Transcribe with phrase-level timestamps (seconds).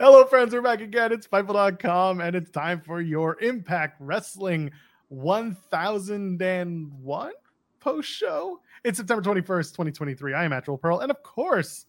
[0.00, 0.54] Hello, friends.
[0.54, 1.10] We're back again.
[1.10, 4.70] It's Fightful.com, and it's time for your Impact Wrestling
[5.08, 7.32] 1001
[7.80, 8.60] post show.
[8.84, 10.34] It's September 21st, 2023.
[10.34, 11.00] I am Actual Pearl.
[11.00, 11.86] And of course,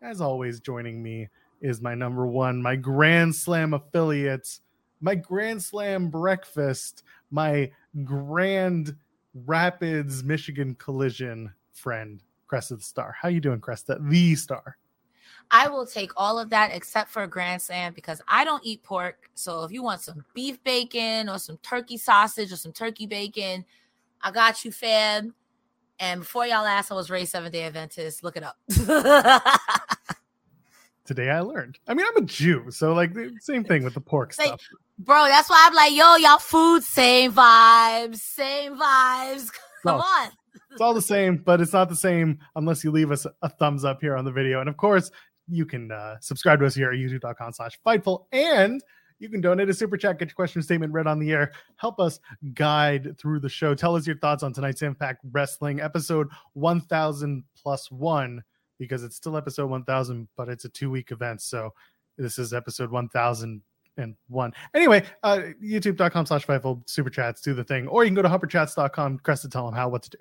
[0.00, 1.28] as always, joining me
[1.60, 4.62] is my number one, my Grand Slam affiliates,
[5.02, 7.70] my Grand Slam breakfast, my
[8.02, 8.96] Grand
[9.44, 13.14] Rapids, Michigan collision friend, Cresta the Star.
[13.20, 13.98] How you doing, Cresta?
[14.08, 14.78] The Star.
[15.54, 18.82] I will take all of that except for a Grand Slam because I don't eat
[18.82, 19.30] pork.
[19.34, 23.66] So if you want some beef bacon or some turkey sausage or some turkey bacon,
[24.22, 25.34] I got you, fam.
[26.00, 28.24] And before y'all ask, I was raised Seventh Day Adventist.
[28.24, 28.56] Look it up.
[31.04, 31.78] Today I learned.
[31.86, 34.62] I mean, I'm a Jew, so like the same thing with the pork Like, stuff.
[35.00, 39.50] Bro, that's why I'm like, yo, y'all food, same vibes, same vibes.
[39.82, 40.02] Come No.
[40.02, 40.30] on.
[40.70, 43.84] It's all the same, but it's not the same unless you leave us a thumbs
[43.84, 44.60] up here on the video.
[44.60, 45.10] And of course,
[45.52, 48.82] you can uh, subscribe to us here at youtube.com slash fightful and
[49.22, 51.52] you can donate a super chat, get your question statement read on the air.
[51.76, 52.18] Help us
[52.54, 53.72] guide through the show.
[53.72, 58.42] Tell us your thoughts on tonight's Impact Wrestling episode 1000 plus one,
[58.80, 61.40] because it's still episode 1000, but it's a two week event.
[61.40, 61.72] So
[62.18, 64.52] this is episode 1001.
[64.74, 67.86] Anyway, uh, youtube.com slash fightful super chats, do the thing.
[67.86, 70.18] Or you can go to humperchats.com, Cresta tell them how, what to do.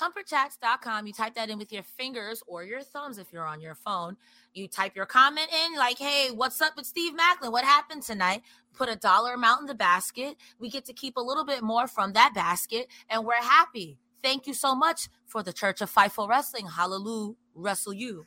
[0.00, 1.06] humperchats.com.
[1.06, 4.16] You type that in with your fingers or your thumbs if you're on your phone.
[4.52, 7.52] You type your comment in, like, hey, what's up with Steve Maclin?
[7.52, 8.42] What happened tonight?
[8.72, 10.36] Put a dollar amount in the basket.
[10.58, 13.98] We get to keep a little bit more from that basket, and we're happy.
[14.22, 16.66] Thank you so much for the Church of Fightful Wrestling.
[16.66, 17.34] Hallelujah.
[17.54, 18.24] Wrestle you.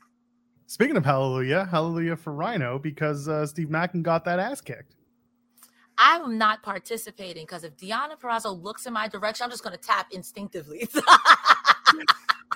[0.66, 4.96] Speaking of hallelujah, hallelujah for Rhino because uh, Steve Maclin got that ass kicked.
[5.96, 9.82] I'm not participating because if Deonna Purrazzo looks in my direction, I'm just going to
[9.82, 10.88] tap instinctively.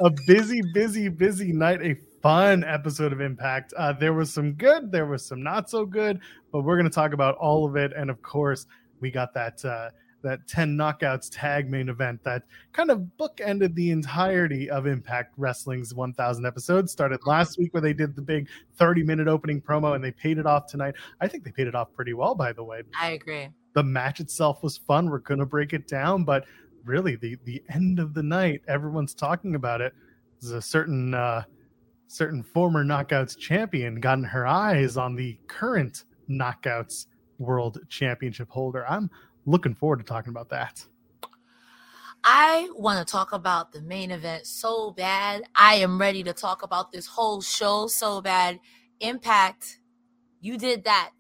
[0.00, 1.82] a busy, busy, busy night.
[1.82, 3.72] A fun episode of Impact.
[3.76, 6.20] Uh, there was some good, there was some not so good,
[6.52, 7.92] but we're going to talk about all of it.
[7.96, 8.66] And of course,
[9.00, 9.90] we got that uh,
[10.22, 15.94] that ten knockouts tag main event that kind of bookended the entirety of Impact Wrestling's
[15.94, 16.92] 1,000 episodes.
[16.92, 20.38] Started last week where they did the big 30 minute opening promo, and they paid
[20.38, 20.94] it off tonight.
[21.20, 23.48] I think they paid it off pretty well, by the way I agree.
[23.74, 25.10] the match itself was fun.
[25.10, 26.44] We're gonna break it down, but
[26.84, 29.92] really the the end of the night, everyone's talking about it.
[30.40, 31.44] There's a certain uh
[32.08, 37.06] certain former knockouts champion gotten her eyes on the current knockouts
[37.38, 38.86] world championship holder.
[38.86, 39.10] I'm
[39.46, 40.84] looking forward to talking about that.
[42.24, 45.42] I want to talk about the main event so bad.
[45.56, 48.60] I am ready to talk about this whole show so bad.
[49.00, 49.80] Impact,
[50.40, 51.10] you did that.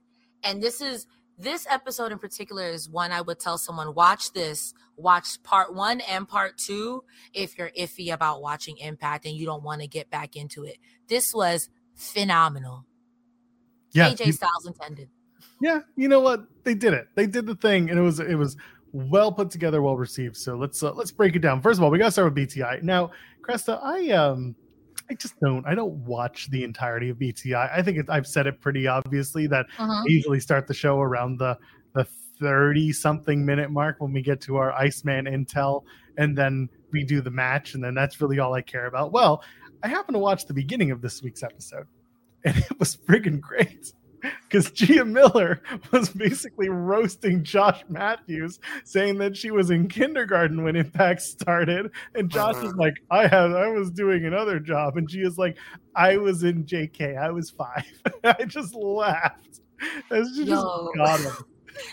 [0.44, 1.06] And this is
[1.38, 6.00] this episode in particular is one I would tell someone watch this, watch part 1
[6.02, 7.02] and part 2
[7.34, 10.78] if you're iffy about watching Impact and you don't want to get back into it.
[11.08, 12.84] This was phenomenal.
[13.92, 15.08] Yeah, AJ you- Styles intended.
[15.60, 16.46] yeah, you know what?
[16.64, 17.08] They did it.
[17.14, 18.56] They did the thing, and it was it was
[18.92, 20.36] well put together, well received.
[20.36, 21.60] So let's uh, let's break it down.
[21.60, 22.82] First of all, we got to start with BTI.
[22.82, 23.10] Now,
[23.42, 24.54] Cresta, I um
[25.12, 27.70] I just don't I don't watch the entirety of BTI.
[27.76, 29.90] I think I've said it pretty obviously that Mhm.
[29.90, 31.58] I usually start the show around the
[31.94, 32.04] the
[32.40, 35.82] 30 something minute mark when we get to our Iceman intel
[36.16, 39.12] and then we do the match and then that's really all I care about.
[39.12, 39.44] Well,
[39.82, 41.86] I happened to watch the beginning of this week's episode
[42.44, 43.92] and it was friggin' great.
[44.48, 50.76] because Gia Miller was basically roasting Josh Matthews, saying that she was in kindergarten when
[50.76, 52.82] Impact started, and Josh was uh-huh.
[52.82, 55.56] like, "I have, I was doing another job," and Gia's like,
[55.94, 57.84] "I was in JK, I was five.
[58.24, 59.60] I just laughed.
[59.80, 60.66] She just
[60.96, 61.32] got him.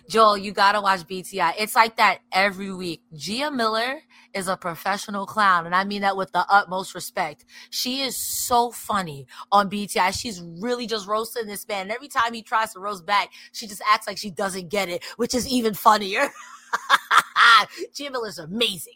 [0.09, 1.53] Joel, you gotta watch BTI.
[1.57, 3.01] It's like that every week.
[3.15, 4.01] Gia Miller
[4.33, 7.45] is a professional clown, and I mean that with the utmost respect.
[7.69, 10.19] She is so funny on BTI.
[10.19, 11.83] She's really just roasting this man.
[11.83, 14.89] And every time he tries to roast back, she just acts like she doesn't get
[14.89, 16.29] it, which is even funnier.
[17.93, 18.93] Gia is amazing.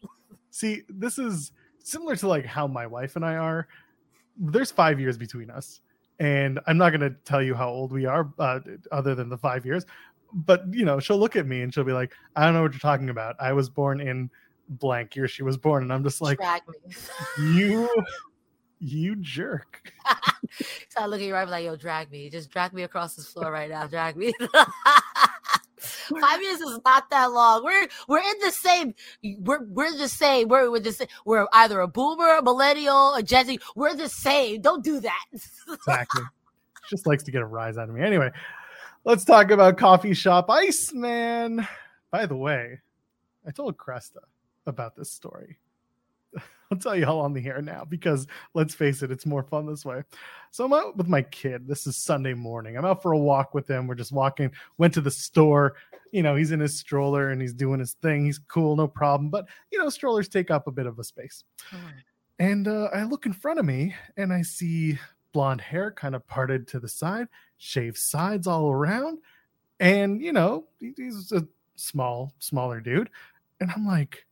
[0.51, 1.51] See, this is
[1.83, 3.67] similar to like how my wife and I are.
[4.37, 5.81] There's five years between us
[6.19, 8.59] and I'm not going to tell you how old we are, uh,
[8.91, 9.85] other than the five years
[10.33, 12.73] but you know, she'll look at me and she'll be like, I don't know what
[12.73, 13.35] you're talking about.
[13.39, 14.29] I was born in
[14.79, 15.83] blank year she was born.
[15.83, 16.39] And I'm just like,
[17.39, 17.89] you,
[18.79, 19.91] you jerk.
[20.89, 22.29] so I look at you right like, yo, drag me.
[22.29, 23.87] Just drag me across this floor right now.
[23.87, 24.33] Drag me.
[26.21, 27.63] Five years is not that long.
[27.63, 28.93] We're we're in the same.
[29.39, 30.47] We're we're the same.
[30.47, 31.07] We're we're the same.
[31.25, 33.59] We're either a boomer, a millennial, a Gen Z.
[33.75, 34.61] We're the same.
[34.61, 35.25] Don't do that.
[35.67, 36.23] exactly.
[36.89, 38.01] Just likes to get a rise out of me.
[38.01, 38.31] Anyway,
[39.05, 41.65] let's talk about Coffee Shop Iceman.
[42.11, 42.79] By the way,
[43.45, 44.19] I told Cresta
[44.67, 45.57] about this story.
[46.71, 49.65] I'll tell you all on the air now because let's face it, it's more fun
[49.65, 50.03] this way.
[50.51, 51.67] So I'm out with my kid.
[51.67, 52.77] This is Sunday morning.
[52.77, 53.87] I'm out for a walk with him.
[53.87, 55.75] We're just walking, went to the store.
[56.11, 58.25] You know, he's in his stroller and he's doing his thing.
[58.25, 59.29] He's cool, no problem.
[59.29, 61.43] But, you know, strollers take up a bit of a space.
[61.71, 61.79] Mm.
[62.39, 64.97] And uh, I look in front of me and I see
[65.31, 67.27] blonde hair kind of parted to the side,
[67.57, 69.19] shaved sides all around.
[69.79, 73.09] And, you know, he's a small, smaller dude.
[73.59, 74.25] And I'm like,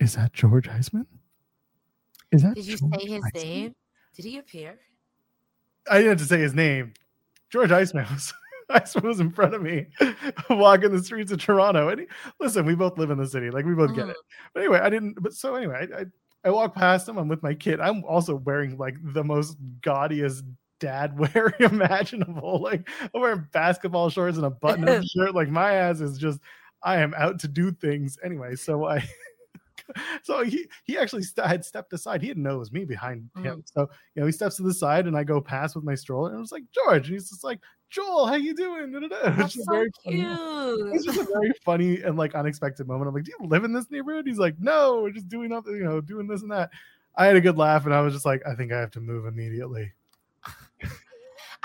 [0.00, 1.06] is that George Iceman?
[2.32, 3.42] Is that Did you George say his Iceman?
[3.42, 3.74] name?
[4.14, 4.78] Did he appear?
[5.88, 6.94] I didn't have to say his name.
[7.50, 8.34] George Iceman was
[8.70, 9.86] Iceman was in front of me
[10.50, 11.88] walking the streets of Toronto.
[11.88, 12.06] And he,
[12.40, 13.50] listen, we both live in the city.
[13.50, 14.16] Like we both get it.
[14.16, 14.48] Mm-hmm.
[14.54, 16.04] But anyway, I didn't but so anyway, I, I
[16.44, 17.18] I walk past him.
[17.18, 17.80] I'm with my kid.
[17.80, 20.44] I'm also wearing like the most gaudiest
[20.78, 22.60] dad wear imaginable.
[22.60, 25.34] Like I'm wearing basketball shorts and a button-up shirt.
[25.34, 26.40] Like my ass is just
[26.82, 28.56] I am out to do things anyway.
[28.56, 29.04] So I
[30.22, 32.22] so he he actually st- had stepped aside.
[32.22, 33.44] He didn't know it was me behind mm.
[33.44, 33.64] him.
[33.66, 36.30] So you know he steps to the side and I go past with my stroller
[36.30, 37.06] and I was like George.
[37.06, 37.60] And he's just like
[37.90, 39.08] Joel, how you doing?
[39.10, 40.26] That's so very cute.
[40.26, 43.08] Funny, it's just a very funny and like unexpected moment.
[43.08, 44.26] I'm like, do you live in this neighborhood?
[44.26, 46.70] He's like, no, we're just doing nothing, you know, doing this and that.
[47.16, 49.00] I had a good laugh and I was just like, I think I have to
[49.00, 49.92] move immediately.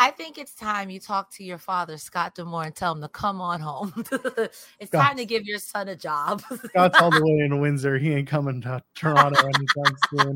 [0.02, 3.08] I think it's time you talk to your father, Scott D'Amore, and tell him to
[3.08, 3.94] come on home.
[4.80, 6.42] it's time to give your son a job.
[6.42, 8.00] Scott's all the way in Windsor.
[8.00, 10.36] He ain't coming to Toronto anytime soon.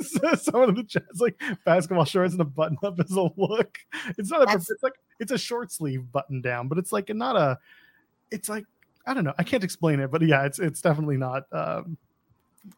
[0.00, 3.78] so some of the chats like basketball shorts and a button up is a look.
[4.18, 4.68] It's not a That's...
[4.68, 7.60] it's like it's a short sleeve button down, but it's like not a
[8.32, 8.64] it's like
[9.06, 9.34] I don't know.
[9.38, 11.98] I can't explain it, but yeah, it's it's definitely not um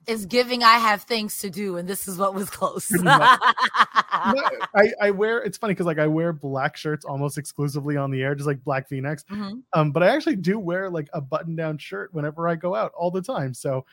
[0.06, 2.91] is giving I have things to do, and this is what was close.
[3.05, 8.23] I, I wear it's funny because like I wear black shirts almost exclusively on the
[8.23, 9.25] air, just like black V-necks.
[9.25, 9.59] Mm-hmm.
[9.73, 13.11] Um, but I actually do wear like a button-down shirt whenever I go out all
[13.11, 13.55] the time.
[13.55, 13.85] So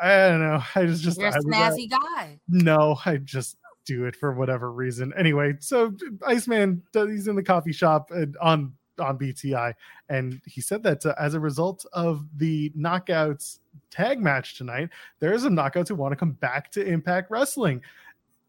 [0.00, 0.62] I don't know.
[0.74, 2.38] I just just you're a snazzy guy.
[2.48, 5.12] No, I just do it for whatever reason.
[5.16, 5.94] Anyway, so
[6.26, 9.74] Iceman he's in the coffee shop and on on BTI,
[10.08, 13.58] and he said that uh, as a result of the knockouts
[13.90, 17.82] tag match tonight, there is some knockouts who want to come back to Impact Wrestling.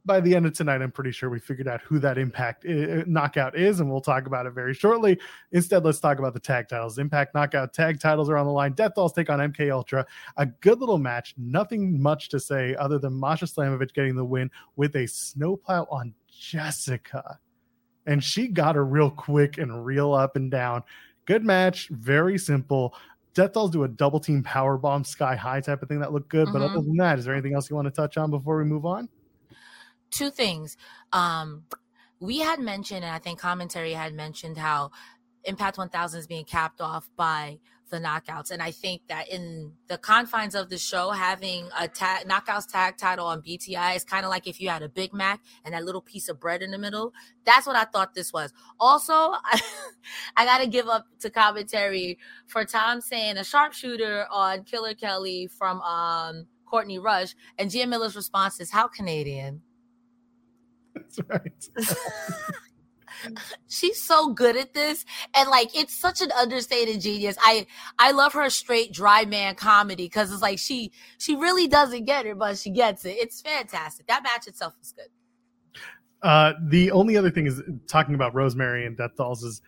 [0.05, 3.03] By the end of tonight, I'm pretty sure we figured out who that Impact uh,
[3.07, 5.19] knockout is, and we'll talk about it very shortly.
[5.51, 6.97] Instead, let's talk about the tag titles.
[6.97, 8.71] Impact Knockout tag titles are on the line.
[8.71, 10.05] Death Dolls take on MK Ultra.
[10.37, 11.33] A good little match.
[11.37, 16.13] Nothing much to say other than Masha Slamovich getting the win with a snowplow on
[16.29, 17.37] Jessica
[18.07, 20.83] and she got her real quick and real up and down.
[21.25, 22.95] Good match, very simple.
[23.33, 26.29] Death Dolls do a double team power bomb sky high type of thing that looked
[26.29, 26.47] good.
[26.47, 26.57] Mm-hmm.
[26.57, 28.63] But other than that, is there anything else you want to touch on before we
[28.63, 29.09] move on?
[30.09, 30.77] Two things.
[31.13, 31.65] Um,
[32.19, 34.91] we had mentioned, and I think commentary had mentioned how
[35.43, 37.59] Impact 1000 is being capped off by
[37.89, 38.51] the knockouts.
[38.51, 42.97] And I think that in the confines of the show, having a tag knockouts tag
[42.97, 45.83] title on BTI is kind of like if you had a Big Mac and that
[45.83, 47.13] little piece of bread in the middle.
[47.45, 48.53] That's what I thought this was.
[48.79, 49.61] Also, I,
[50.35, 55.47] I got to give up to commentary for Tom saying a sharpshooter on Killer Kelly
[55.47, 59.61] from um, Courtney Rush, and Gia Miller's response is, "How Canadian?"
[60.93, 61.69] That's right.
[63.67, 65.05] she's so good at this
[65.35, 67.37] and like it's such an understated genius.
[67.41, 67.65] I
[67.99, 72.25] i love her straight dry man comedy because it's like she she really doesn't get
[72.25, 73.17] it but she gets it.
[73.19, 74.07] It's fantastic.
[74.07, 75.07] That match itself is good.
[76.21, 79.61] Uh, the only other thing is talking about Rosemary and Death Dolls is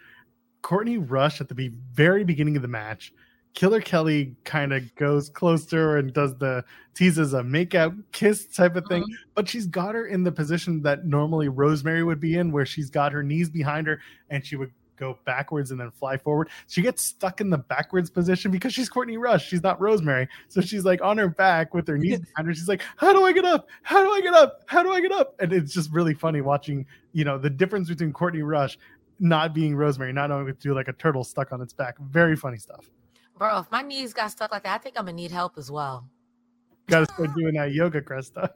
[0.62, 3.14] Courtney Rush at the very beginning of the match.
[3.54, 6.64] Killer Kelly kind of goes closer and does the
[6.94, 9.16] teases a makeout kiss type of thing, Mhm.
[9.36, 12.90] but she's got her in the position that normally Rosemary would be in, where she's
[12.90, 16.50] got her knees behind her and she would go backwards and then fly forward.
[16.68, 19.48] She gets stuck in the backwards position because she's Courtney Rush.
[19.48, 20.28] She's not Rosemary.
[20.50, 22.54] So she's like on her back with her knees behind her.
[22.54, 23.70] She's like, How do I get up?
[23.84, 24.60] How do I get up?
[24.68, 25.36] How do I get up?
[25.40, 28.78] And it's just really funny watching, you know, the difference between Courtney Rush
[29.22, 31.98] not being Rosemary, not knowing what to do like a turtle stuck on its back.
[32.00, 32.90] Very funny stuff.
[33.40, 35.72] Bro, if my knees got stuck like that, I think I'm gonna need help as
[35.72, 36.06] well.
[36.88, 38.50] Gotta start doing that yoga, Cresta.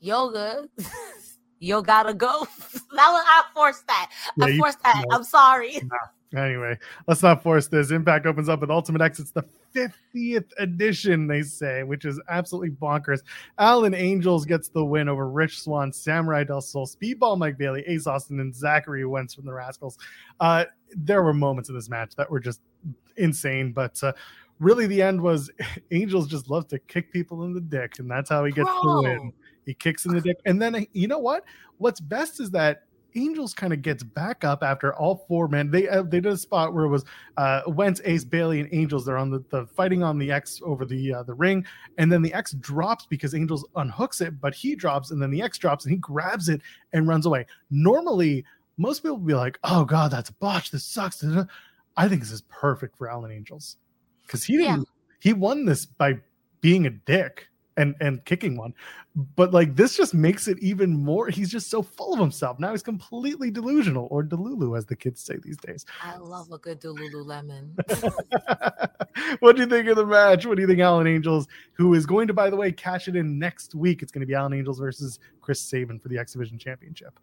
[0.00, 0.68] Yoga.
[1.60, 2.44] you gotta go.
[2.72, 2.82] that
[3.12, 4.10] was I forced that.
[4.36, 5.04] Yeah, I you- forced that.
[5.08, 5.16] no.
[5.16, 5.80] I'm sorry.
[6.36, 7.90] Anyway, let's not force this.
[7.90, 9.18] Impact opens up with Ultimate X.
[9.18, 13.20] It's the 50th edition, they say, which is absolutely bonkers.
[13.58, 18.06] Alan Angels gets the win over Rich Swann, Samuray Del Sol, Speedball Mike Bailey, Ace
[18.06, 19.96] Austin, and Zachary Wentz from the Rascals.
[20.38, 20.66] Uh,
[20.96, 22.60] there were moments in this match that were just
[23.16, 24.12] insane, but uh,
[24.58, 25.50] really the end was
[25.90, 29.00] Angels just love to kick people in the dick, and that's how he gets the
[29.02, 29.32] win.
[29.66, 30.38] He kicks in the dick.
[30.46, 31.44] And then you know what?
[31.76, 35.70] What's best is that Angels kind of gets back up after all four men.
[35.70, 37.04] They uh, they did a spot where it was
[37.36, 39.04] uh, Wentz, Ace, Bailey, and Angels.
[39.04, 41.64] They're on the, the fighting on the X over the uh, the ring,
[41.96, 45.42] and then the X drops because Angels unhooks it, but he drops, and then the
[45.42, 46.60] X drops, and he grabs it
[46.92, 47.46] and runs away.
[47.70, 48.44] Normally,
[48.78, 50.70] most people would be like, "Oh God, that's a botch.
[50.70, 51.22] This sucks."
[51.96, 53.76] I think this is perfect for Alan Angels
[54.24, 54.88] because he didn't.
[55.20, 56.20] He won this by
[56.60, 58.74] being a dick and and kicking one
[59.36, 62.72] but like this just makes it even more he's just so full of himself now
[62.72, 66.80] he's completely delusional or delulu as the kids say these days I love a good
[66.80, 67.76] delulu lemon.
[69.38, 72.04] what do you think of the match what do you think alan angels who is
[72.04, 74.52] going to by the way cash it in next week it's going to be alan
[74.52, 77.18] angels versus chris sabin for the x division championship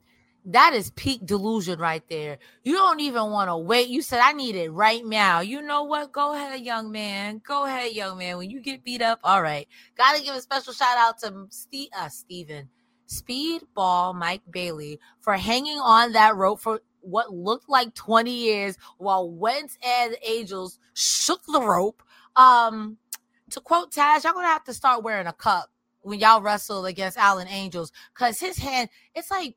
[0.45, 2.37] that is peak delusion right there.
[2.63, 3.89] You don't even want to wait.
[3.89, 5.39] You said I need it right now.
[5.39, 6.11] You know what?
[6.11, 7.41] Go ahead, young man.
[7.45, 8.37] Go ahead, young man.
[8.37, 9.67] When you get beat up, all right.
[9.97, 12.69] Got to give a special shout out to Steve, uh, Steven,
[13.07, 19.29] Speedball Mike Bailey for hanging on that rope for what looked like 20 years while
[19.29, 22.03] Wentz and Angels shook the rope.
[22.35, 22.97] Um,
[23.51, 25.69] to quote Taz, y'all gonna have to start wearing a cup
[26.01, 29.55] when y'all wrestle against Alan Angels because his hand, it's like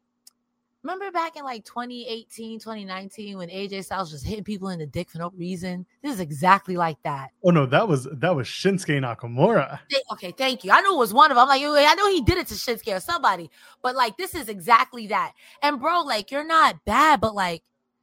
[0.82, 5.10] Remember back in like 2018, 2019 when AJ Styles was hitting people in the dick
[5.10, 5.84] for no reason?
[6.02, 7.30] This is exactly like that.
[7.42, 9.80] oh no that was that was shinsuke nakamura
[10.12, 10.70] Okay, thank you.
[10.70, 11.42] I knew it was one of them.
[11.42, 13.50] I'm like, I know he did it to Shinsuke or somebody,
[13.82, 15.32] but like this is exactly that.
[15.62, 17.62] And bro, like you're not bad, but like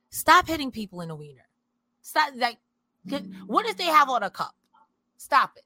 [0.10, 1.48] stop hitting people in the wiener.
[2.02, 2.58] Stop like
[3.48, 4.56] what if they have on a cup?
[5.18, 5.64] Stop it.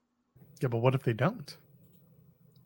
[0.62, 1.56] yeah but what if they don't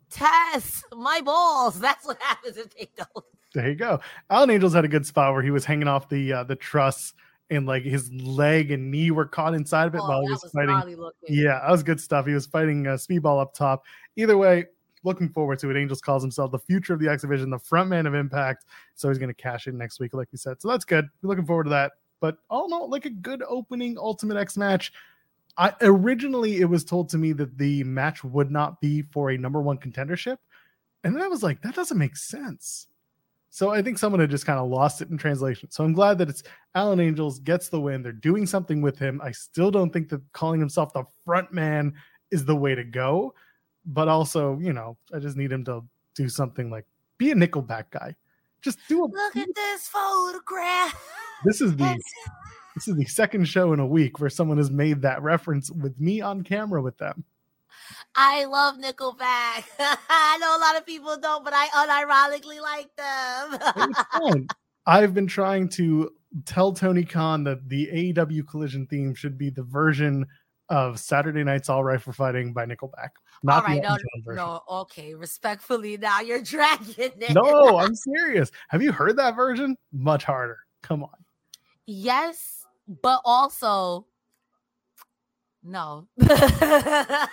[0.09, 1.79] Tess, my balls.
[1.87, 3.25] That's what happens if they don't.
[3.55, 3.99] There you go.
[4.29, 7.13] Alan Angels had a good spot where he was hanging off the uh, the truss
[7.49, 10.43] and like his leg and knee were caught inside of it Oh, while he was,
[10.43, 10.97] was fighting.
[11.27, 12.25] Yeah, that was good stuff.
[12.25, 13.85] He was fighting uh, Speedball up top.
[14.15, 14.65] Either way,
[15.03, 15.77] looking forward to it.
[15.77, 18.65] Angels calls himself the future of the X Division, the front man of Impact.
[18.95, 20.61] So he's going to cash in next week, like we said.
[20.61, 21.07] So that's good.
[21.21, 21.93] We're looking forward to that.
[22.19, 24.91] But all in all, like a good opening Ultimate X match.
[25.57, 29.37] I originally it was told to me that the match would not be for a
[29.37, 30.37] number one contendership,
[31.05, 32.87] and then I was like, that doesn't make sense.
[33.55, 35.71] So I think someone had just kind of lost it in translation.
[35.71, 36.43] So I'm glad that it's
[36.75, 38.03] Alan Angels gets the win.
[38.03, 39.21] They're doing something with him.
[39.23, 41.93] I still don't think that calling himself the front man
[42.31, 43.33] is the way to go.
[43.85, 45.85] But also, you know, I just need him to
[46.15, 46.83] do something like
[47.17, 48.13] be a Nickelback guy.
[48.61, 49.07] Just do a.
[49.07, 51.01] Look at this photograph.
[51.45, 51.97] This is the
[52.75, 55.97] this is the second show in a week where someone has made that reference with
[55.97, 57.23] me on camera with them.
[58.15, 59.65] I love Nickelback.
[60.09, 64.47] I know a lot of people don't, but I unironically like them.
[64.85, 66.11] I've been trying to
[66.45, 70.25] tell Tony Khan that the AEW collision theme should be the version
[70.69, 73.09] of Saturday Night's All Right for Fighting by Nickelback.
[73.43, 77.33] Not All right, the no, no, okay, respectfully, now you're dragging it.
[77.33, 78.51] No, I'm serious.
[78.69, 79.75] Have you heard that version?
[79.91, 80.57] Much harder.
[80.81, 81.09] Come on.
[81.85, 82.65] yes,
[83.01, 84.05] but also
[85.65, 86.07] no.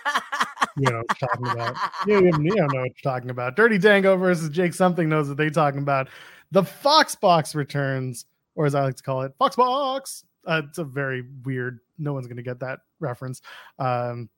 [0.76, 1.76] You know what I'm talking about.
[2.06, 3.56] You, know what you're talking about.
[3.56, 6.08] Dirty Dango versus Jake Something knows what they're talking about.
[6.50, 10.24] The Fox Box returns, or as I like to call it, Fox Box.
[10.46, 11.80] Uh, it's a very weird.
[11.98, 13.42] No one's gonna get that reference.
[13.78, 14.28] Um,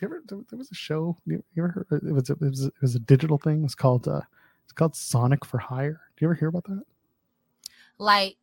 [0.00, 1.16] you ever, there, was a show.
[1.26, 2.02] You, ever heard?
[2.04, 3.58] It was, a, it was a, it was a digital thing.
[3.58, 4.20] It was called uh,
[4.64, 6.00] it's called Sonic for Hire.
[6.16, 6.82] Do you ever hear about that?
[7.98, 8.36] like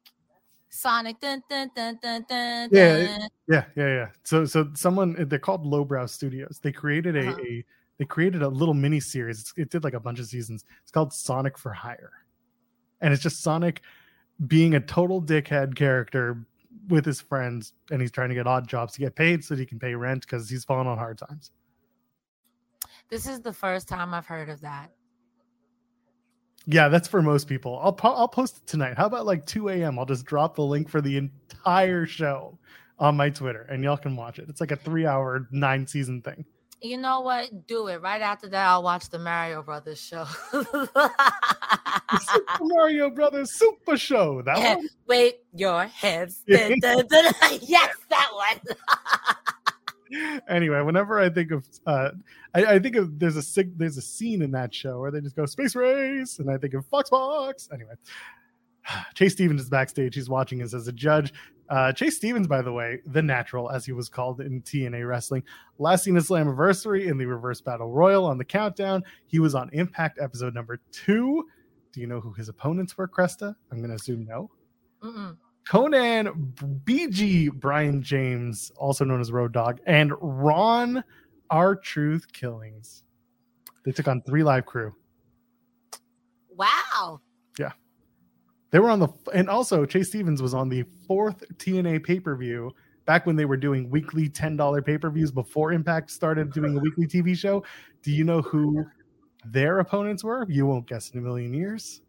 [0.72, 1.20] Sonic.
[1.20, 3.30] Dun, dun, dun, dun, dun, Yeah, dun.
[3.48, 4.08] Yeah, yeah, yeah.
[4.24, 6.60] So, so someone they're called Lowbrow Studios.
[6.64, 7.42] They created a, Uh-huh.
[7.46, 7.66] a
[7.98, 9.54] they created a little mini series.
[9.58, 10.66] It did like a bunch of seasons.
[10.82, 12.12] It's called Sonic for Hire,
[13.02, 13.82] and it's just Sonic
[14.48, 16.44] being a total dickhead character
[16.88, 19.60] with his friends, and he's trying to get odd jobs to get paid so that
[19.60, 21.52] he can pay rent because he's fallen on hard times.
[23.10, 24.90] This is the first time I've heard of that.
[26.68, 27.80] Yeah, that's for most people.
[27.82, 28.98] I'll po- I'll post it tonight.
[28.98, 29.98] How about like 2 a.m.
[29.98, 32.58] I'll just drop the link for the entire show
[33.00, 34.48] on my Twitter, and y'all can watch it.
[34.48, 36.46] It's like a three-hour, nine-season thing.
[36.84, 37.68] You know what?
[37.68, 38.02] Do it.
[38.02, 40.26] Right after that, I'll watch the Mario Brothers show.
[40.52, 41.12] Super
[42.62, 44.42] Mario Brothers Super Show.
[44.42, 44.88] That one.
[45.08, 46.44] Wait your heads.
[46.48, 47.34] Dun, dun, dun.
[47.62, 48.76] yes, that one.
[50.50, 52.12] Anyway, whenever I think of, uh,
[52.54, 55.22] I, I think of there's a sig- there's a scene in that show where they
[55.22, 57.70] just go space race, and I think of Fox Box.
[57.74, 57.94] Anyway,
[59.16, 60.16] Chase Stevens is backstage.
[60.16, 61.34] He's watching us as a judge.
[61.70, 65.42] Uh, Chase Stevens, by the way, the natural, as he was called in TNA wrestling,
[65.78, 69.04] last seen at Slammiversary in the Reverse Battle Royal on the countdown.
[69.28, 71.48] He was on Impact episode number two.
[71.94, 73.56] Do you know who his opponents were, Cresta?
[73.72, 74.50] I'm going to assume no.
[75.02, 75.38] Mm-mm.
[75.68, 76.54] Konnan
[76.84, 81.04] BG Brian James, also known as Road Dogg, and Ron
[81.50, 83.04] R Truth Killings.
[83.84, 84.94] They took on three live crew.
[86.50, 87.22] Wow.
[87.60, 87.72] Yeah.
[88.72, 92.36] They were on the and also Chase Stevens was on the fourth TNA pay per
[92.36, 92.72] view
[93.06, 96.78] back when they were doing weekly ten dollar pay per views before Impact started doing
[96.78, 97.64] a weekly TV show.
[98.02, 98.86] Do you know who
[99.46, 100.46] their opponents were?
[100.50, 102.02] You won't guess in a million years.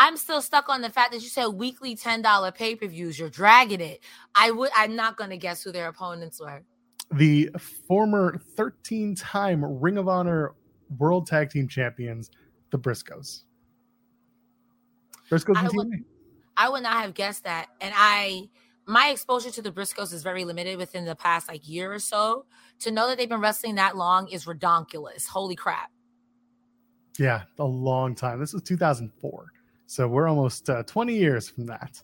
[0.00, 3.18] I'm still stuck on the fact that you said weekly ten dollar pay per views.
[3.18, 4.00] You're dragging it.
[4.34, 4.70] I would.
[4.74, 6.62] I'm not going to guess who their opponents were.
[7.12, 7.50] The
[7.86, 10.54] former 13 time Ring of Honor
[10.98, 12.30] World Tag Team Champions,
[12.70, 13.42] the Briscoes.
[15.30, 16.04] Briscoes I would-
[16.56, 17.68] I would not have guessed that.
[17.80, 18.48] And I,
[18.86, 22.46] my exposure to the Briscoes is very limited within the past like year or so.
[22.80, 25.26] To know that they've been wrestling that long is redonkulous.
[25.26, 25.90] Holy crap!
[27.18, 28.40] Yeah, a long time.
[28.40, 29.52] This was 2004.
[29.90, 32.00] So we're almost uh, 20 years from that.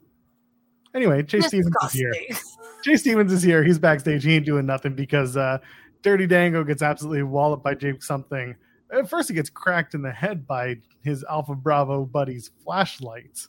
[0.93, 2.11] Anyway, Chase Stevens is here.
[2.11, 2.65] Disgusting.
[2.85, 3.63] Jay Stevens is here.
[3.63, 4.25] He's backstage.
[4.25, 5.59] He ain't doing nothing because uh,
[6.03, 8.57] Dirty Dango gets absolutely walloped by Jake something.
[8.93, 13.47] At first, he gets cracked in the head by his Alpha Bravo buddy's flashlight.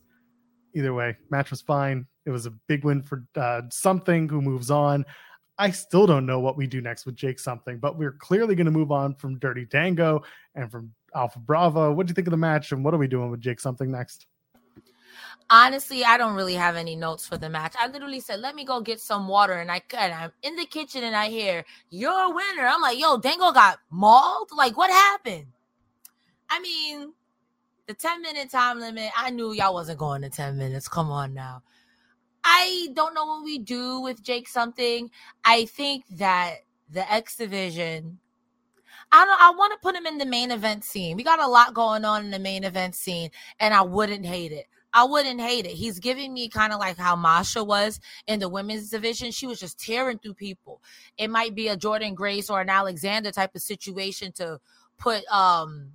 [0.76, 2.06] Either way, match was fine.
[2.28, 5.04] It was a big win for uh, something who moves on.
[5.58, 8.66] I still don't know what we do next with Jake something, but we're clearly going
[8.66, 10.22] to move on from Dirty Dango
[10.54, 11.92] and from Alpha Bravo.
[11.92, 13.92] What do you think of the match, and what are we doing with Jake something
[13.92, 14.28] next?
[15.50, 17.74] Honestly, I don't really have any notes for the match.
[17.80, 20.66] I literally said, "Let me go get some water," and I and I'm in the
[20.66, 22.68] kitchen and I hear you're a winner.
[22.68, 24.50] I'm like, "Yo, Dango got mauled.
[24.52, 25.48] Like, what happened?"
[26.50, 27.14] I mean,
[27.88, 29.12] the 10 minute time limit.
[29.16, 30.88] I knew y'all wasn't going to 10 minutes.
[30.88, 31.64] Come on now.
[32.44, 35.10] I don't know what we do with Jake something.
[35.44, 36.58] I think that
[36.90, 38.20] the X division.
[39.12, 39.42] I don't.
[39.42, 41.16] I want to put him in the main event scene.
[41.16, 44.52] We got a lot going on in the main event scene, and I wouldn't hate
[44.52, 44.68] it.
[44.94, 45.74] I wouldn't hate it.
[45.74, 49.32] He's giving me kind of like how Masha was in the women's division.
[49.32, 50.82] She was just tearing through people.
[51.18, 54.60] It might be a Jordynne Grace or an Alexander type of situation to
[54.98, 55.92] put um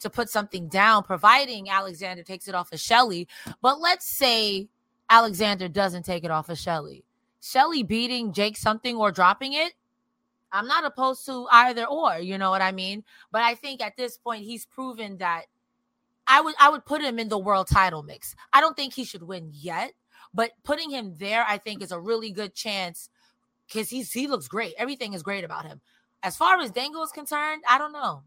[0.00, 3.28] to put something down, providing Alexander takes it off of Shelley.
[3.60, 4.68] But let's say
[5.10, 7.04] Alexander doesn't take it off of Shelley.
[7.42, 9.74] Shelley beating Jake something or dropping it.
[10.52, 13.04] I'm not opposed to either or, you know what I mean?
[13.30, 15.44] But I think at this point he's proven that
[16.26, 18.34] I would I would put him in the world title mix.
[18.52, 19.92] I don't think he should win yet,
[20.34, 23.10] but putting him there I think is a really good chance
[23.66, 24.74] because he's he looks great.
[24.78, 25.80] Everything is great about him.
[26.22, 28.22] As far as Dango is concerned, I don't know.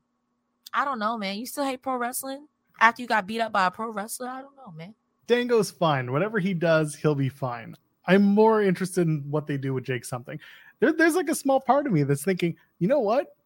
[0.74, 1.38] I don't know, man.
[1.38, 2.48] You still hate pro wrestling
[2.80, 4.28] after you got beat up by a pro wrestler?
[4.28, 4.96] I don't know, man.
[5.28, 6.12] Dango's fine.
[6.12, 7.76] Whatever he does, he'll be fine.
[8.06, 10.40] I'm more interested in what they do with Jake something.
[10.84, 13.38] There, there's like a small part of me that's thinking, you know what?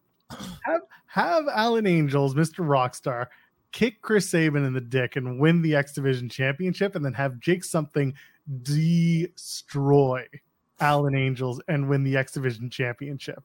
[0.64, 2.66] Have have Alan Angels, Mr.
[2.66, 3.28] Rockstar,
[3.70, 7.38] kick Chris Sabin in the dick and win the X Division Championship, and then have
[7.38, 8.12] Jake something
[8.62, 10.26] destroy
[10.80, 13.44] Alan Angels and win the X Division Championship.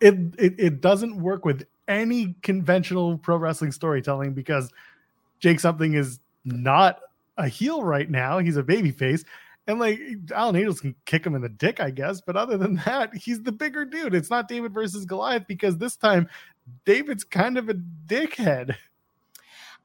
[0.00, 4.70] It, it it doesn't work with any conventional pro wrestling storytelling because
[5.40, 7.00] Jake something is not
[7.38, 8.38] a heel right now.
[8.38, 9.24] He's a baby face.
[9.66, 10.00] And like
[10.34, 12.20] Alan Angels can kick him in the dick, I guess.
[12.20, 14.14] But other than that, he's the bigger dude.
[14.14, 16.28] It's not David versus Goliath because this time
[16.84, 18.76] David's kind of a dickhead.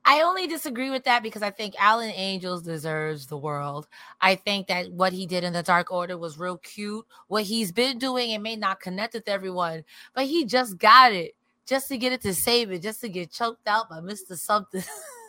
[0.04, 3.88] I only disagree with that because I think Alan Angels deserves the world.
[4.20, 7.06] I think that what he did in the Dark Order was real cute.
[7.28, 9.84] What he's been doing, it may not connect with everyone,
[10.16, 11.36] but he just got it
[11.68, 14.36] just to get it to save it, just to get choked out by Mr.
[14.36, 14.84] Something.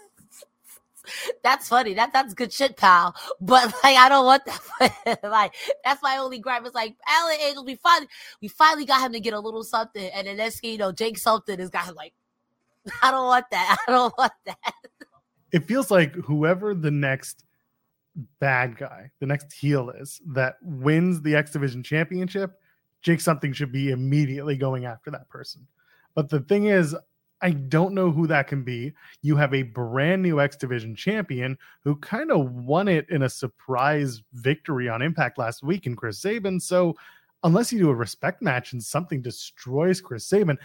[1.42, 1.94] that's funny.
[1.94, 3.14] That that's good shit, pal.
[3.40, 5.18] But like, I don't want that.
[5.22, 6.64] like, that's my only gripe.
[6.64, 7.66] It's like Alan Angels.
[7.66, 8.08] We finally,
[8.40, 10.92] we finally got him to get a little something, and then next, thing you know,
[10.92, 12.12] Jake something has got him like,
[13.02, 13.76] I don't want that.
[13.88, 14.74] I don't want that.
[15.52, 17.44] it feels like whoever the next
[18.40, 22.52] bad guy, the next heel is that wins the X Division championship,
[23.00, 25.66] Jake something should be immediately going after that person.
[26.14, 26.94] But the thing is,
[27.42, 28.92] I don't know who that can be.
[29.20, 33.28] You have a brand new X Division champion who kind of won it in a
[33.28, 36.60] surprise victory on Impact last week in Chris Sabin.
[36.60, 36.96] So,
[37.42, 40.56] unless you do a respect match and something destroys Chris Sabin,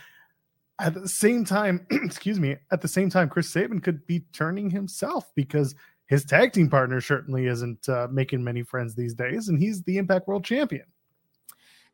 [0.80, 4.70] at the same time, excuse me, at the same time, Chris Sabin could be turning
[4.70, 5.74] himself because
[6.06, 9.98] his tag team partner certainly isn't uh, making many friends these days, and he's the
[9.98, 10.86] Impact World Champion.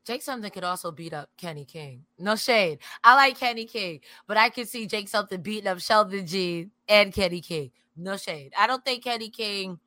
[0.05, 2.03] Jake something could also beat up Kenny King.
[2.19, 2.79] No shade.
[3.03, 7.13] I like Kenny King, but I could see Jake something beating up Sheldon Jean and
[7.13, 7.71] Kenny King.
[7.95, 8.51] No shade.
[8.57, 9.79] I don't think Kenny King.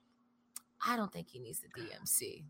[0.87, 2.44] I don't think he needs the DMC.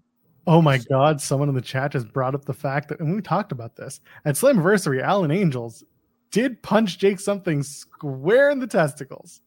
[0.46, 1.20] Oh my God!
[1.20, 4.00] Someone in the chat just brought up the fact that, and we talked about this
[4.24, 5.02] at Slammiversary.
[5.02, 5.82] Alan Angels
[6.30, 9.40] did punch Jake something square in the testicles.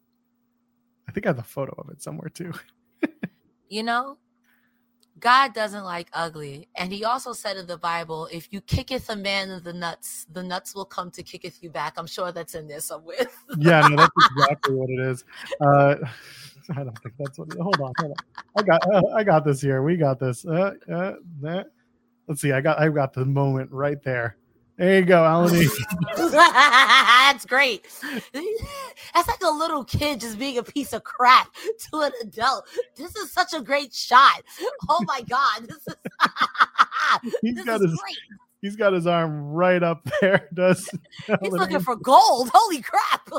[1.08, 2.52] I think I have a photo of it somewhere too.
[3.70, 4.18] you know,
[5.20, 6.68] God doesn't like ugly.
[6.76, 10.26] And he also said in the Bible, if you kicketh a man in the nuts,
[10.32, 11.96] the nuts will come to kicketh you back.
[11.98, 13.26] I'm sure that's in there somewhere.
[13.58, 15.24] yeah, no, that's exactly what it is.
[15.62, 15.96] Uh,
[16.76, 17.50] I don't think that's what.
[17.50, 18.18] It, hold on, hold on.
[18.58, 19.82] I got, uh, I got this here.
[19.82, 20.46] We got this.
[20.46, 21.64] Uh, uh,
[22.28, 22.52] let's see.
[22.52, 24.38] I got, I got the moment right there.
[24.80, 25.68] There you go, Alan.
[26.16, 27.86] That's great.
[29.14, 31.54] That's like a little kid just being a piece of crap
[31.92, 32.66] to an adult.
[32.96, 34.42] This is such a great shot.
[34.88, 35.96] Oh my god, this is.
[37.42, 38.00] he's this got is his.
[38.00, 38.18] Great.
[38.62, 40.48] He's got his arm right up there.
[40.54, 40.90] Does
[41.42, 42.50] he's looking for gold?
[42.54, 43.30] Holy crap!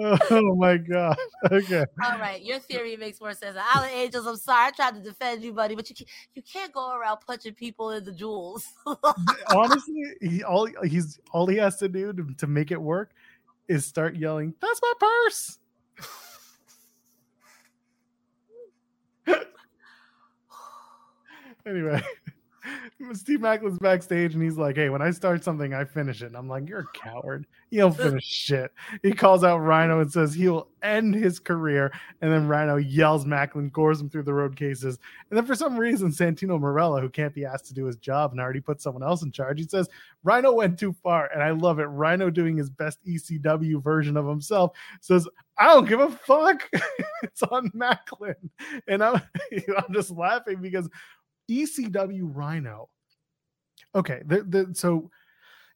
[0.00, 1.16] Oh my god.
[1.50, 1.84] Okay.
[2.04, 2.42] All right.
[2.42, 3.56] Your theory makes more sense.
[3.74, 4.68] Alan Angels, I'm sorry.
[4.68, 7.90] I tried to defend you, buddy, but you can't, you can't go around punching people
[7.90, 8.66] in the jewels.
[9.54, 13.12] Honestly, he all he's all he has to do to, to make it work
[13.68, 15.58] is start yelling, "That's my purse."
[21.66, 22.02] anyway.
[23.12, 26.26] Steve Maclin's backstage and he's like, Hey, when I start something, I finish it.
[26.26, 27.46] And I'm like, You're a coward.
[27.70, 28.72] You don't finish shit.
[29.02, 31.92] He calls out Rhino and says he'll end his career.
[32.20, 34.98] And then Rhino yells Maclin, gores him through the road cases.
[35.30, 38.32] And then for some reason, Santino Marella, who can't be asked to do his job
[38.32, 39.88] and already put someone else in charge, he says
[40.22, 41.30] Rhino went too far.
[41.32, 41.84] And I love it.
[41.84, 46.68] Rhino doing his best ECW version of himself says, I don't give a fuck.
[47.22, 48.34] it's on Maclin.
[48.88, 49.20] And I'm,
[49.52, 50.88] I'm just laughing because
[51.50, 52.88] ECW Rhino.
[53.94, 55.10] Okay, the, the so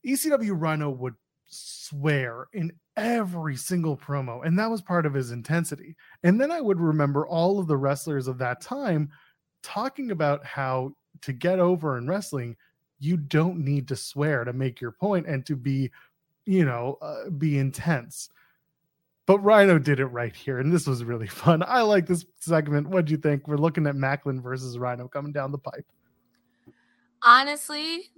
[0.07, 1.15] ECW Rhino would
[1.47, 5.97] swear in every single promo, and that was part of his intensity.
[6.23, 9.11] And then I would remember all of the wrestlers of that time
[9.63, 12.57] talking about how to get over in wrestling,
[12.99, 15.91] you don't need to swear to make your point and to be,
[16.45, 18.29] you know, uh, be intense.
[19.27, 21.63] But Rhino did it right here, and this was really fun.
[21.67, 22.89] I like this segment.
[22.89, 23.49] What do you think?
[23.49, 25.87] We're looking at Maclin versus Rhino coming down the pipe.
[27.23, 28.11] Honestly,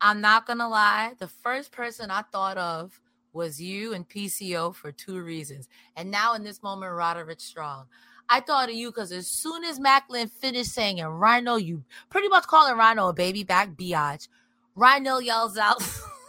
[0.00, 1.14] I'm not gonna lie.
[1.18, 3.00] The first person I thought of
[3.32, 5.68] was you and PCO for two reasons.
[5.96, 7.86] And now in this moment, Roderick Strong.
[8.28, 12.28] I thought of you because as soon as Maclin finished saying and Rhino, you pretty
[12.28, 14.28] much calling Rhino a baby back biatch.
[14.74, 15.82] Rhino yells out.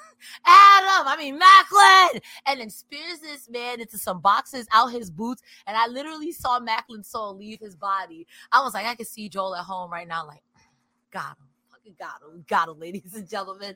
[0.45, 5.41] Adam, I mean Maclin, and then spears this man into some boxes out his boots.
[5.67, 8.27] And I literally saw Maclin's soul leave his body.
[8.51, 10.43] I was like, I can see Joel at home right now, like,
[11.11, 13.75] got him, fucking got him, got him, ladies and gentlemen.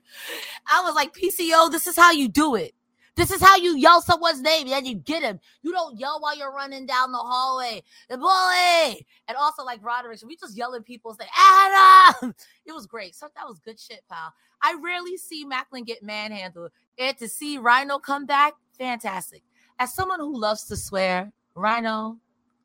[0.71, 2.73] I was like, PCO, this is how you do it.
[3.17, 5.39] This is how you yell someone's name and you get him.
[5.63, 7.81] You don't yell while you're running down the hallway.
[8.09, 9.07] The bully.
[9.27, 11.27] And also, like Roderick, we just yelling people's name.
[11.35, 12.35] Adam.
[12.65, 13.15] It was great.
[13.15, 14.33] So that was good shit, pal.
[14.61, 16.71] I rarely see Maclin get manhandled.
[16.99, 19.41] And to see Rhino come back, fantastic.
[19.79, 22.17] As someone who loves to swear, Rhino,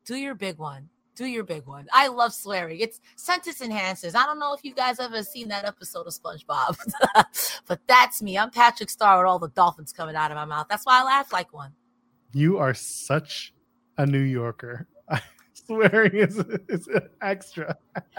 [0.05, 1.87] do your big one do your big one.
[1.93, 2.79] I love swearing.
[2.79, 4.15] It's sentence enhancers.
[4.15, 6.77] I don't know if you guys ever seen that episode of SpongeBob,
[7.67, 8.37] but that's me.
[8.37, 10.67] I'm Patrick Star with all the dolphins coming out of my mouth.
[10.69, 11.73] That's why I laugh like one.
[12.33, 13.53] You are such
[13.97, 14.87] a New Yorker.
[15.53, 16.89] swearing is, is
[17.21, 17.77] extra.